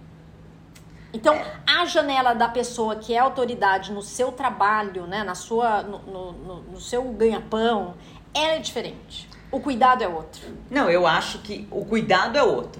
Então, 1.13 1.35
a 1.67 1.85
janela 1.85 2.33
da 2.33 2.47
pessoa 2.47 2.95
que 2.95 3.13
é 3.13 3.17
autoridade 3.19 3.91
no 3.91 4.01
seu 4.01 4.31
trabalho, 4.31 5.07
né, 5.07 5.23
na 5.23 5.33
sua, 5.35 5.81
no, 5.81 5.99
no, 5.99 6.31
no- 6.33 6.61
no 6.73 6.79
seu 6.81 7.03
ganha-pão, 7.13 7.95
ela 8.33 8.53
é 8.53 8.59
diferente. 8.59 9.27
O 9.51 9.59
cuidado 9.59 10.03
é 10.03 10.07
outro. 10.07 10.41
Não, 10.69 10.89
eu 10.89 11.07
acho 11.07 11.39
que 11.39 11.67
o 11.71 11.83
cuidado 11.83 12.37
é 12.37 12.43
outro. 12.43 12.79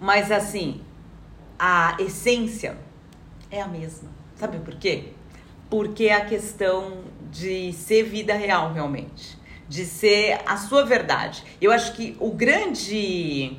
Mas 0.00 0.30
assim, 0.30 0.80
a 1.58 1.96
essência 1.98 2.76
é 3.50 3.60
a 3.60 3.68
mesma. 3.68 4.08
Sabe 4.36 4.58
por 4.58 4.74
quê? 4.74 5.12
Porque 5.70 6.04
é 6.04 6.14
a 6.14 6.24
questão 6.24 7.04
de 7.30 7.72
ser 7.72 8.04
vida 8.04 8.34
real, 8.34 8.72
realmente. 8.72 9.38
De 9.68 9.84
ser 9.84 10.40
a 10.46 10.56
sua 10.56 10.84
verdade. 10.84 11.44
Eu 11.60 11.72
acho 11.72 11.94
que 11.94 12.16
o 12.20 12.30
grande 12.30 13.56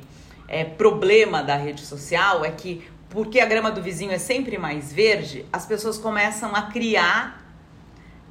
é, 0.48 0.64
problema 0.64 1.42
da 1.42 1.56
rede 1.56 1.84
social 1.84 2.44
é 2.44 2.50
que, 2.50 2.86
porque 3.08 3.40
a 3.40 3.46
grama 3.46 3.70
do 3.70 3.82
vizinho 3.82 4.12
é 4.12 4.18
sempre 4.18 4.58
mais 4.58 4.92
verde, 4.92 5.44
as 5.52 5.66
pessoas 5.66 5.98
começam 5.98 6.54
a 6.54 6.62
criar 6.62 7.44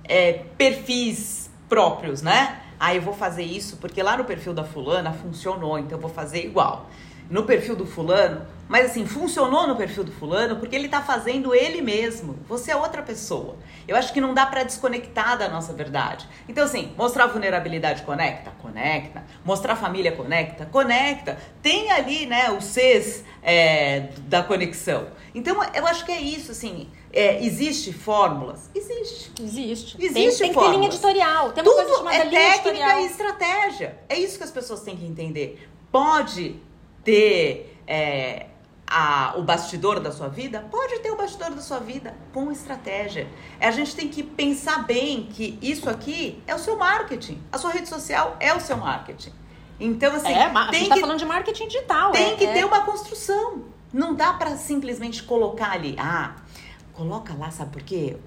é, 0.04 0.44
perfis 0.58 1.50
próprios, 1.68 2.22
né? 2.22 2.62
Ah, 2.80 2.94
eu 2.94 3.02
vou 3.02 3.14
fazer 3.14 3.44
isso 3.44 3.78
porque 3.78 4.02
lá 4.04 4.18
no 4.18 4.26
perfil 4.26 4.54
da 4.54 4.64
fulana 4.64 5.12
funcionou, 5.14 5.80
então 5.80 5.98
eu 5.98 6.02
vou 6.02 6.12
fazer 6.12 6.46
igual. 6.46 6.90
No 7.30 7.44
perfil 7.44 7.76
do 7.76 7.86
fulano, 7.86 8.46
mas 8.68 8.88
assim, 8.88 9.06
funcionou 9.06 9.68
no 9.68 9.76
perfil 9.76 10.04
do 10.04 10.12
fulano 10.12 10.56
porque 10.58 10.76
ele 10.76 10.90
tá 10.90 11.02
fazendo 11.02 11.54
ele 11.54 11.82
mesmo. 11.82 12.40
Você 12.48 12.72
é 12.72 12.76
outra 12.76 13.02
pessoa. 13.02 13.58
Eu 13.88 13.96
acho 13.96 14.12
que 14.12 14.20
não 14.20 14.34
dá 14.34 14.46
pra 14.46 14.64
desconectar 14.64 15.38
da 15.38 15.48
nossa 15.48 15.72
verdade. 15.74 16.28
Então 16.50 16.64
assim, 16.64 16.92
mostrar 16.98 17.28
vulnerabilidade 17.28 18.02
conecta? 18.02 18.52
Conecta. 18.62 19.24
Mostrar 19.44 19.76
família 19.76 20.12
conecta? 20.12 20.66
Conecta. 20.66 21.38
Tem 21.62 21.92
ali, 21.92 22.26
né, 22.26 22.52
os 22.52 22.66
Cs 22.66 23.24
é, 23.44 24.10
da 24.22 24.42
conexão. 24.42 25.08
Então 25.34 25.58
eu 25.74 25.86
acho 25.86 26.04
que 26.06 26.12
é 26.12 26.20
isso, 26.20 26.52
assim. 26.52 26.90
É, 27.14 27.46
existe 27.46 27.94
fórmulas? 27.94 28.70
Existe. 28.76 29.32
Existe. 29.42 29.96
Existe 30.00 30.40
tem, 30.40 30.52
tem 30.52 30.54
que 30.54 30.60
ter 30.60 30.72
linha 30.72 30.88
editorial. 30.88 31.52
Tem 31.52 31.64
uma 31.64 31.74
coisa 31.74 31.90
Tudo 31.90 31.98
chamada 32.00 32.18
é 32.18 32.26
linha 32.26 32.42
técnica 32.42 32.70
editorial. 32.70 33.00
e 33.00 33.06
estratégia. 33.06 34.00
É 34.10 34.20
isso 34.20 34.38
que 34.38 34.44
as 34.44 34.52
pessoas 34.52 34.82
têm 34.82 34.98
que 34.98 35.06
entender. 35.06 35.70
Pode 35.92 36.60
ter 37.04 37.78
é, 37.88 38.48
a- 38.88 39.34
o 39.38 39.42
bastidor 39.44 40.00
da 40.00 40.12
sua 40.12 40.28
vida? 40.28 40.66
Pode 40.72 41.00
ter 41.00 41.12
o 41.12 41.18
bastidor 41.18 41.52
da 41.52 41.62
sua 41.62 41.80
vida 41.80 42.16
com 42.34 42.52
estratégia. 42.52 43.28
A 43.60 43.72
gente 43.72 43.96
tem 43.96 44.08
que 44.08 44.22
pensar 44.24 44.86
bem 44.86 45.24
que 45.32 45.58
isso 45.62 45.90
aqui 45.90 46.42
é 46.48 46.54
o 46.54 46.60
seu 46.60 46.78
marketing. 46.78 47.42
A 47.52 47.58
sua 47.58 47.72
rede 47.72 47.90
social 47.90 48.36
é 48.40 48.54
o 48.54 48.60
seu 48.60 48.78
marketing. 48.78 49.34
Então, 49.80 50.16
assim, 50.16 50.32
É, 50.32 50.48
ma- 50.50 50.66
a 50.66 50.70
tem 50.72 50.80
gente 50.82 50.90
tá 50.90 50.96
que 50.96 51.02
falando 51.02 51.20
de 51.20 51.26
marketing 51.26 51.68
digital. 51.68 52.12
tem 52.12 52.34
é- 52.34 52.36
que 52.36 52.46
é- 52.46 52.54
ter 52.54 52.66
uma 52.66 52.82
construção. 52.86 53.64
Não 53.92 54.14
dá 54.14 54.34
pra 54.34 54.56
simplesmente 54.58 55.24
colocar 55.24 55.72
ali, 55.72 55.96
ah, 55.98 56.36
coloca 56.94 57.34
lá, 57.34 57.50
sabe 57.52 57.72
por 57.72 57.82
quê? 57.82 58.18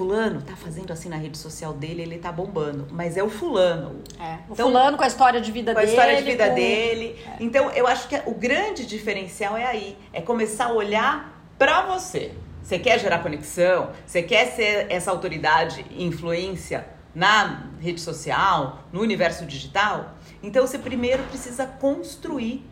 Fulano 0.00 0.42
tá 0.42 0.54
fazendo 0.54 0.92
assim 0.92 1.08
na 1.08 1.16
rede 1.16 1.38
social 1.38 1.72
dele, 1.72 2.02
ele 2.02 2.18
tá 2.18 2.30
bombando, 2.30 2.86
mas 2.90 3.16
é 3.16 3.22
o 3.22 3.30
fulano, 3.30 4.02
é. 4.20 4.34
O 4.46 4.52
Então, 4.52 4.66
fulano 4.68 4.96
com 4.98 5.02
a 5.02 5.06
história 5.06 5.40
de 5.40 5.50
vida 5.50 5.72
com 5.72 5.78
a 5.78 5.80
dele. 5.80 5.92
história 5.92 6.16
de 6.18 6.22
vida 6.22 6.48
com- 6.48 6.54
dele. 6.54 7.24
Então, 7.40 7.70
eu 7.70 7.86
acho 7.86 8.06
que 8.06 8.20
o 8.26 8.34
grande 8.34 8.84
diferencial 8.84 9.56
é 9.56 9.64
aí, 9.64 9.96
é 10.12 10.20
começar 10.20 10.66
a 10.66 10.72
olhar 10.74 11.42
pra 11.58 11.80
você. 11.86 12.32
Você 12.62 12.78
quer 12.78 13.00
gerar 13.00 13.20
conexão? 13.20 13.90
Você 14.06 14.22
quer 14.22 14.48
ser 14.54 14.86
essa 14.90 15.10
autoridade 15.10 15.86
e 15.90 16.04
influência 16.04 16.86
na 17.14 17.70
rede 17.80 18.02
social, 18.02 18.80
no 18.92 19.00
universo 19.00 19.46
digital? 19.46 20.14
Então, 20.42 20.66
você 20.66 20.78
primeiro 20.78 21.22
precisa 21.22 21.64
construir 21.64 22.62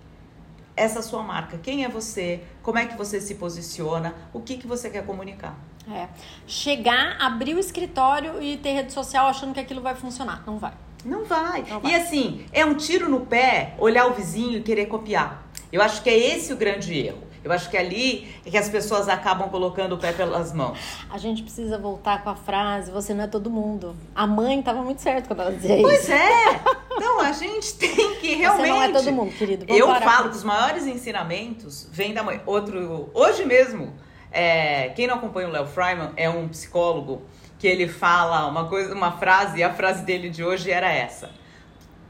essa 0.76 1.00
sua 1.00 1.22
marca. 1.22 1.56
Quem 1.56 1.84
é 1.84 1.88
você? 1.88 2.40
Como 2.62 2.76
é 2.78 2.84
que 2.84 2.98
você 2.98 3.18
se 3.18 3.36
posiciona? 3.36 4.14
O 4.32 4.40
que, 4.40 4.58
que 4.58 4.66
você 4.66 4.90
quer 4.90 5.06
comunicar? 5.06 5.56
É. 5.90 6.08
Chegar, 6.46 7.16
abrir 7.20 7.54
o 7.54 7.58
escritório 7.58 8.42
e 8.42 8.56
ter 8.56 8.72
rede 8.72 8.92
social 8.92 9.26
achando 9.26 9.52
que 9.52 9.60
aquilo 9.60 9.80
vai 9.82 9.94
funcionar. 9.94 10.42
Não 10.46 10.58
vai. 10.58 10.72
Não 11.04 11.24
vai. 11.24 11.64
Não 11.68 11.80
vai. 11.80 11.92
E 11.92 11.94
assim, 11.94 12.46
é 12.52 12.64
um 12.64 12.74
tiro 12.74 13.08
no 13.08 13.20
pé 13.20 13.74
olhar 13.78 14.06
o 14.06 14.14
vizinho 14.14 14.58
e 14.58 14.62
querer 14.62 14.86
copiar. 14.86 15.46
Eu 15.70 15.82
acho 15.82 16.02
que 16.02 16.08
é 16.08 16.16
esse 16.16 16.52
o 16.52 16.56
grande 16.56 16.96
erro. 16.96 17.24
Eu 17.44 17.52
acho 17.52 17.68
que 17.68 17.76
é 17.76 17.80
ali 17.80 18.34
é 18.46 18.50
que 18.50 18.56
as 18.56 18.70
pessoas 18.70 19.06
acabam 19.06 19.50
colocando 19.50 19.92
o 19.96 19.98
pé 19.98 20.14
pelas 20.14 20.50
mãos. 20.54 20.78
A 21.10 21.18
gente 21.18 21.42
precisa 21.42 21.76
voltar 21.76 22.24
com 22.24 22.30
a 22.30 22.34
frase: 22.34 22.90
você 22.90 23.12
não 23.12 23.24
é 23.24 23.26
todo 23.26 23.50
mundo. 23.50 23.94
A 24.14 24.26
mãe 24.26 24.62
tava 24.62 24.82
muito 24.82 25.02
certo 25.02 25.26
quando 25.26 25.40
ela 25.40 25.52
dizia 25.52 25.76
Pois 25.82 26.04
isso. 26.04 26.12
é. 26.12 26.60
Então 26.96 27.20
a 27.20 27.32
gente 27.32 27.74
tem 27.76 28.14
que 28.16 28.34
realmente. 28.34 28.66
Você 28.66 28.72
não 28.72 28.82
é 28.82 28.92
todo 28.92 29.12
mundo, 29.12 29.32
querido. 29.36 29.66
Vamos 29.66 29.78
Eu 29.78 29.94
falo 30.00 30.30
que 30.30 30.36
os 30.36 30.44
maiores 30.44 30.86
ensinamentos 30.86 31.86
vêm 31.92 32.14
da 32.14 32.22
mãe. 32.22 32.40
Outro, 32.46 33.10
hoje 33.12 33.44
mesmo, 33.44 33.92
é, 34.34 34.88
quem 34.90 35.06
não 35.06 35.14
acompanha 35.14 35.48
o 35.48 35.52
Léo 35.52 35.66
Fryman 35.66 36.12
é 36.16 36.28
um 36.28 36.48
psicólogo 36.48 37.22
que 37.58 37.68
ele 37.68 37.88
fala 37.88 38.46
uma 38.46 38.68
coisa, 38.68 38.92
uma 38.92 39.12
frase, 39.12 39.58
e 39.58 39.62
a 39.62 39.72
frase 39.72 40.04
dele 40.04 40.28
de 40.28 40.42
hoje 40.44 40.70
era 40.70 40.92
essa: 40.92 41.30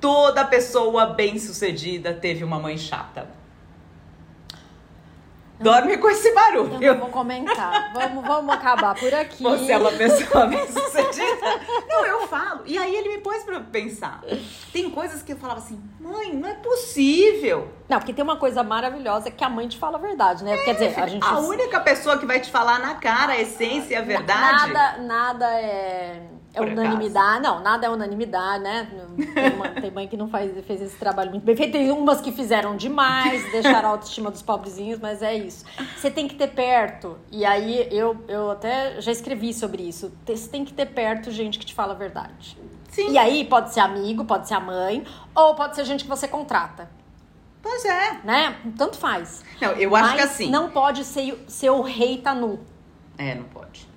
Toda 0.01 0.45
pessoa 0.45 1.07
bem-sucedida 1.07 2.15
teve 2.15 2.43
uma 2.43 2.59
mãe 2.59 2.79
chata. 2.79 3.29
Dorme 5.61 5.97
com 5.99 6.11
esse 6.11 6.29
Eu 6.29 6.35
barulho. 6.35 6.81
não 6.81 6.99
vou 6.99 7.09
comentar. 7.11 7.93
Vamos, 7.93 8.27
vamos 8.27 8.55
acabar 8.55 8.95
por 8.95 9.12
aqui. 9.14 9.43
Você 9.43 9.73
é 9.73 9.79
uma 9.79 9.93
pessoa 9.93 10.47
bem 10.47 10.67
sucedida? 10.67 11.61
Não, 11.88 12.05
eu 12.07 12.27
falo. 12.27 12.62
E 12.67 12.77
aí 12.77 12.95
ele 12.95 13.11
me 13.11 13.19
pôs 13.19 13.43
pra 13.45 13.61
pensar. 13.61 14.23
Tem 14.73 14.90
coisas 14.90 15.23
que 15.23 15.33
eu 15.33 15.37
falava 15.37 15.61
assim, 15.61 15.81
mãe, 16.01 16.35
não 16.35 16.49
é 16.49 16.55
possível. 16.55 17.69
Não, 17.88 17.99
porque 17.99 18.12
tem 18.12 18.25
uma 18.25 18.37
coisa 18.37 18.62
maravilhosa 18.62 19.31
que 19.31 19.45
a 19.45 19.49
mãe 19.49 19.69
te 19.69 19.79
fala 19.79 19.97
a 19.97 20.01
verdade, 20.01 20.43
né? 20.43 20.57
Quer 20.59 20.75
dizer, 20.75 20.99
a 21.01 21.07
gente. 21.07 21.25
A 21.25 21.38
única 21.38 21.81
pessoa 21.81 22.19
que 22.19 22.27
vai 22.27 22.40
te 22.40 22.51
falar 22.51 22.81
na 22.81 22.95
cara 22.97 23.35
a 23.35 23.40
essência 23.40 23.95
e 23.95 23.97
a 23.97 24.03
verdade. 24.03 24.73
Nada, 24.73 24.99
nada 25.03 25.61
é, 25.61 26.23
é 26.55 26.61
unanimidade. 26.61 27.43
Não, 27.43 27.61
nada 27.61 27.87
é 27.87 27.90
unanimidade, 27.90 28.62
né? 28.62 28.88
Tem, 29.35 29.53
uma, 29.53 29.69
tem 29.69 29.90
mãe 29.90 30.07
que 30.07 30.17
não 30.17 30.29
faz, 30.29 30.53
fez 30.64 30.81
esse 30.81 30.97
trabalho 30.97 31.31
muito 31.31 31.45
bem 31.45 31.57
feito. 31.57 31.73
Tem 31.73 31.90
umas 31.90 32.21
que 32.21 32.31
fizeram 32.31 32.77
demais, 32.77 33.43
deixaram 33.51 33.88
a 33.88 33.93
autoestima 33.93 34.31
dos 34.31 34.43
pobrezinhos, 34.43 35.01
mas 35.01 35.23
é 35.23 35.35
isso. 35.35 35.64
Você 35.97 36.11
tem 36.11 36.29
que 36.29 36.37
ter 36.37 36.49
perto. 36.49 37.19
E 37.31 37.45
aí 37.45 37.88
eu, 37.90 38.17
eu 38.29 38.53
até 38.53 39.01
já 39.01 39.11
escrevi 39.11 39.53
sobre 39.53 39.83
isso. 39.83 40.12
Você 40.25 40.49
tem 40.49 40.64
que 40.64 40.73
ter 40.73 40.87
perto 40.87 41.31
gente 41.31 41.59
que 41.59 41.67
te 41.67 41.75
fala 41.75 41.93
a 41.93 41.97
verdade. 41.97 42.57
Sim. 42.88 43.11
E 43.11 43.19
aí 43.19 43.45
pode 43.45 43.75
ser 43.75 43.81
amigo, 43.81 44.25
pode 44.25 44.47
ser 44.47 44.55
a 44.55 44.61
mãe, 44.61 45.05
ou 45.35 45.57
pode 45.57 45.75
ser 45.75 45.85
gente 45.85 46.05
que 46.05 46.11
você 46.11 46.29
contrata. 46.29 46.88
Pois 47.61 47.85
é. 47.85 48.21
Né? 48.23 48.57
Tanto 48.79 48.97
faz. 48.97 49.43
Não, 49.61 49.73
eu 49.73 49.97
acho 49.97 50.11
Mas 50.11 50.14
que 50.14 50.21
assim. 50.21 50.51
Não 50.51 50.71
pode 50.71 51.03
ser, 51.05 51.45
ser 51.49 51.71
o 51.71 51.81
rei 51.81 52.19
tá 52.19 52.35
nu. 52.35 52.61
É, 53.19 53.35
não 53.35 53.45
pode. 53.45 53.88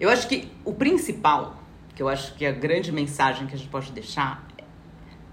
Eu 0.00 0.08
acho 0.08 0.26
que 0.26 0.50
o 0.64 0.72
principal, 0.72 1.59
que 2.00 2.02
eu 2.02 2.08
acho 2.08 2.32
que 2.34 2.46
a 2.46 2.50
grande 2.50 2.90
mensagem 2.90 3.46
que 3.46 3.54
a 3.54 3.58
gente 3.58 3.68
pode 3.68 3.92
deixar, 3.92 4.42
é, 4.56 4.64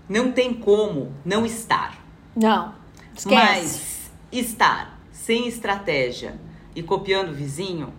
não 0.10 0.34
tem 0.34 0.54
como 0.54 1.14
não 1.24 1.46
estar. 1.46 1.98
Não. 2.36 2.76
Esquece. 3.16 3.34
Mas 3.34 4.12
estar 4.30 5.00
sem 5.10 5.48
estratégia 5.48 6.38
e 6.76 6.84
copiando 6.84 7.30
o 7.30 7.34
vizinho, 7.34 7.94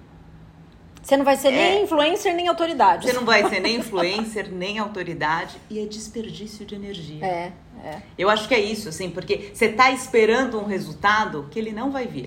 Você 1.02 1.16
não 1.16 1.24
vai 1.24 1.38
ser 1.38 1.48
É. 1.48 1.50
nem 1.52 1.84
influencer, 1.84 2.34
nem 2.34 2.46
autoridade. 2.48 3.06
você 3.06 3.14
não 3.14 3.24
vai 3.24 3.48
ser 3.48 3.60
nem 3.60 3.76
influencer, 3.80 4.52
nem 4.52 4.78
autoridade 4.78 5.56
e 5.70 5.78
é 5.80 5.86
desperdício 5.86 6.66
de 6.66 6.74
energia. 6.74 7.24
É, 7.24 7.52
é. 7.82 8.02
Eu 8.18 8.28
acho 8.28 8.46
que 8.46 8.54
é 8.54 8.60
isso, 8.60 8.90
assim, 8.90 9.08
porque 9.08 9.50
você 9.54 9.70
tá 9.70 9.90
esperando 9.90 10.60
um 10.60 10.66
resultado 10.66 11.48
que 11.50 11.58
ele 11.58 11.72
não 11.72 11.90
vai 11.90 12.06
vir. 12.06 12.26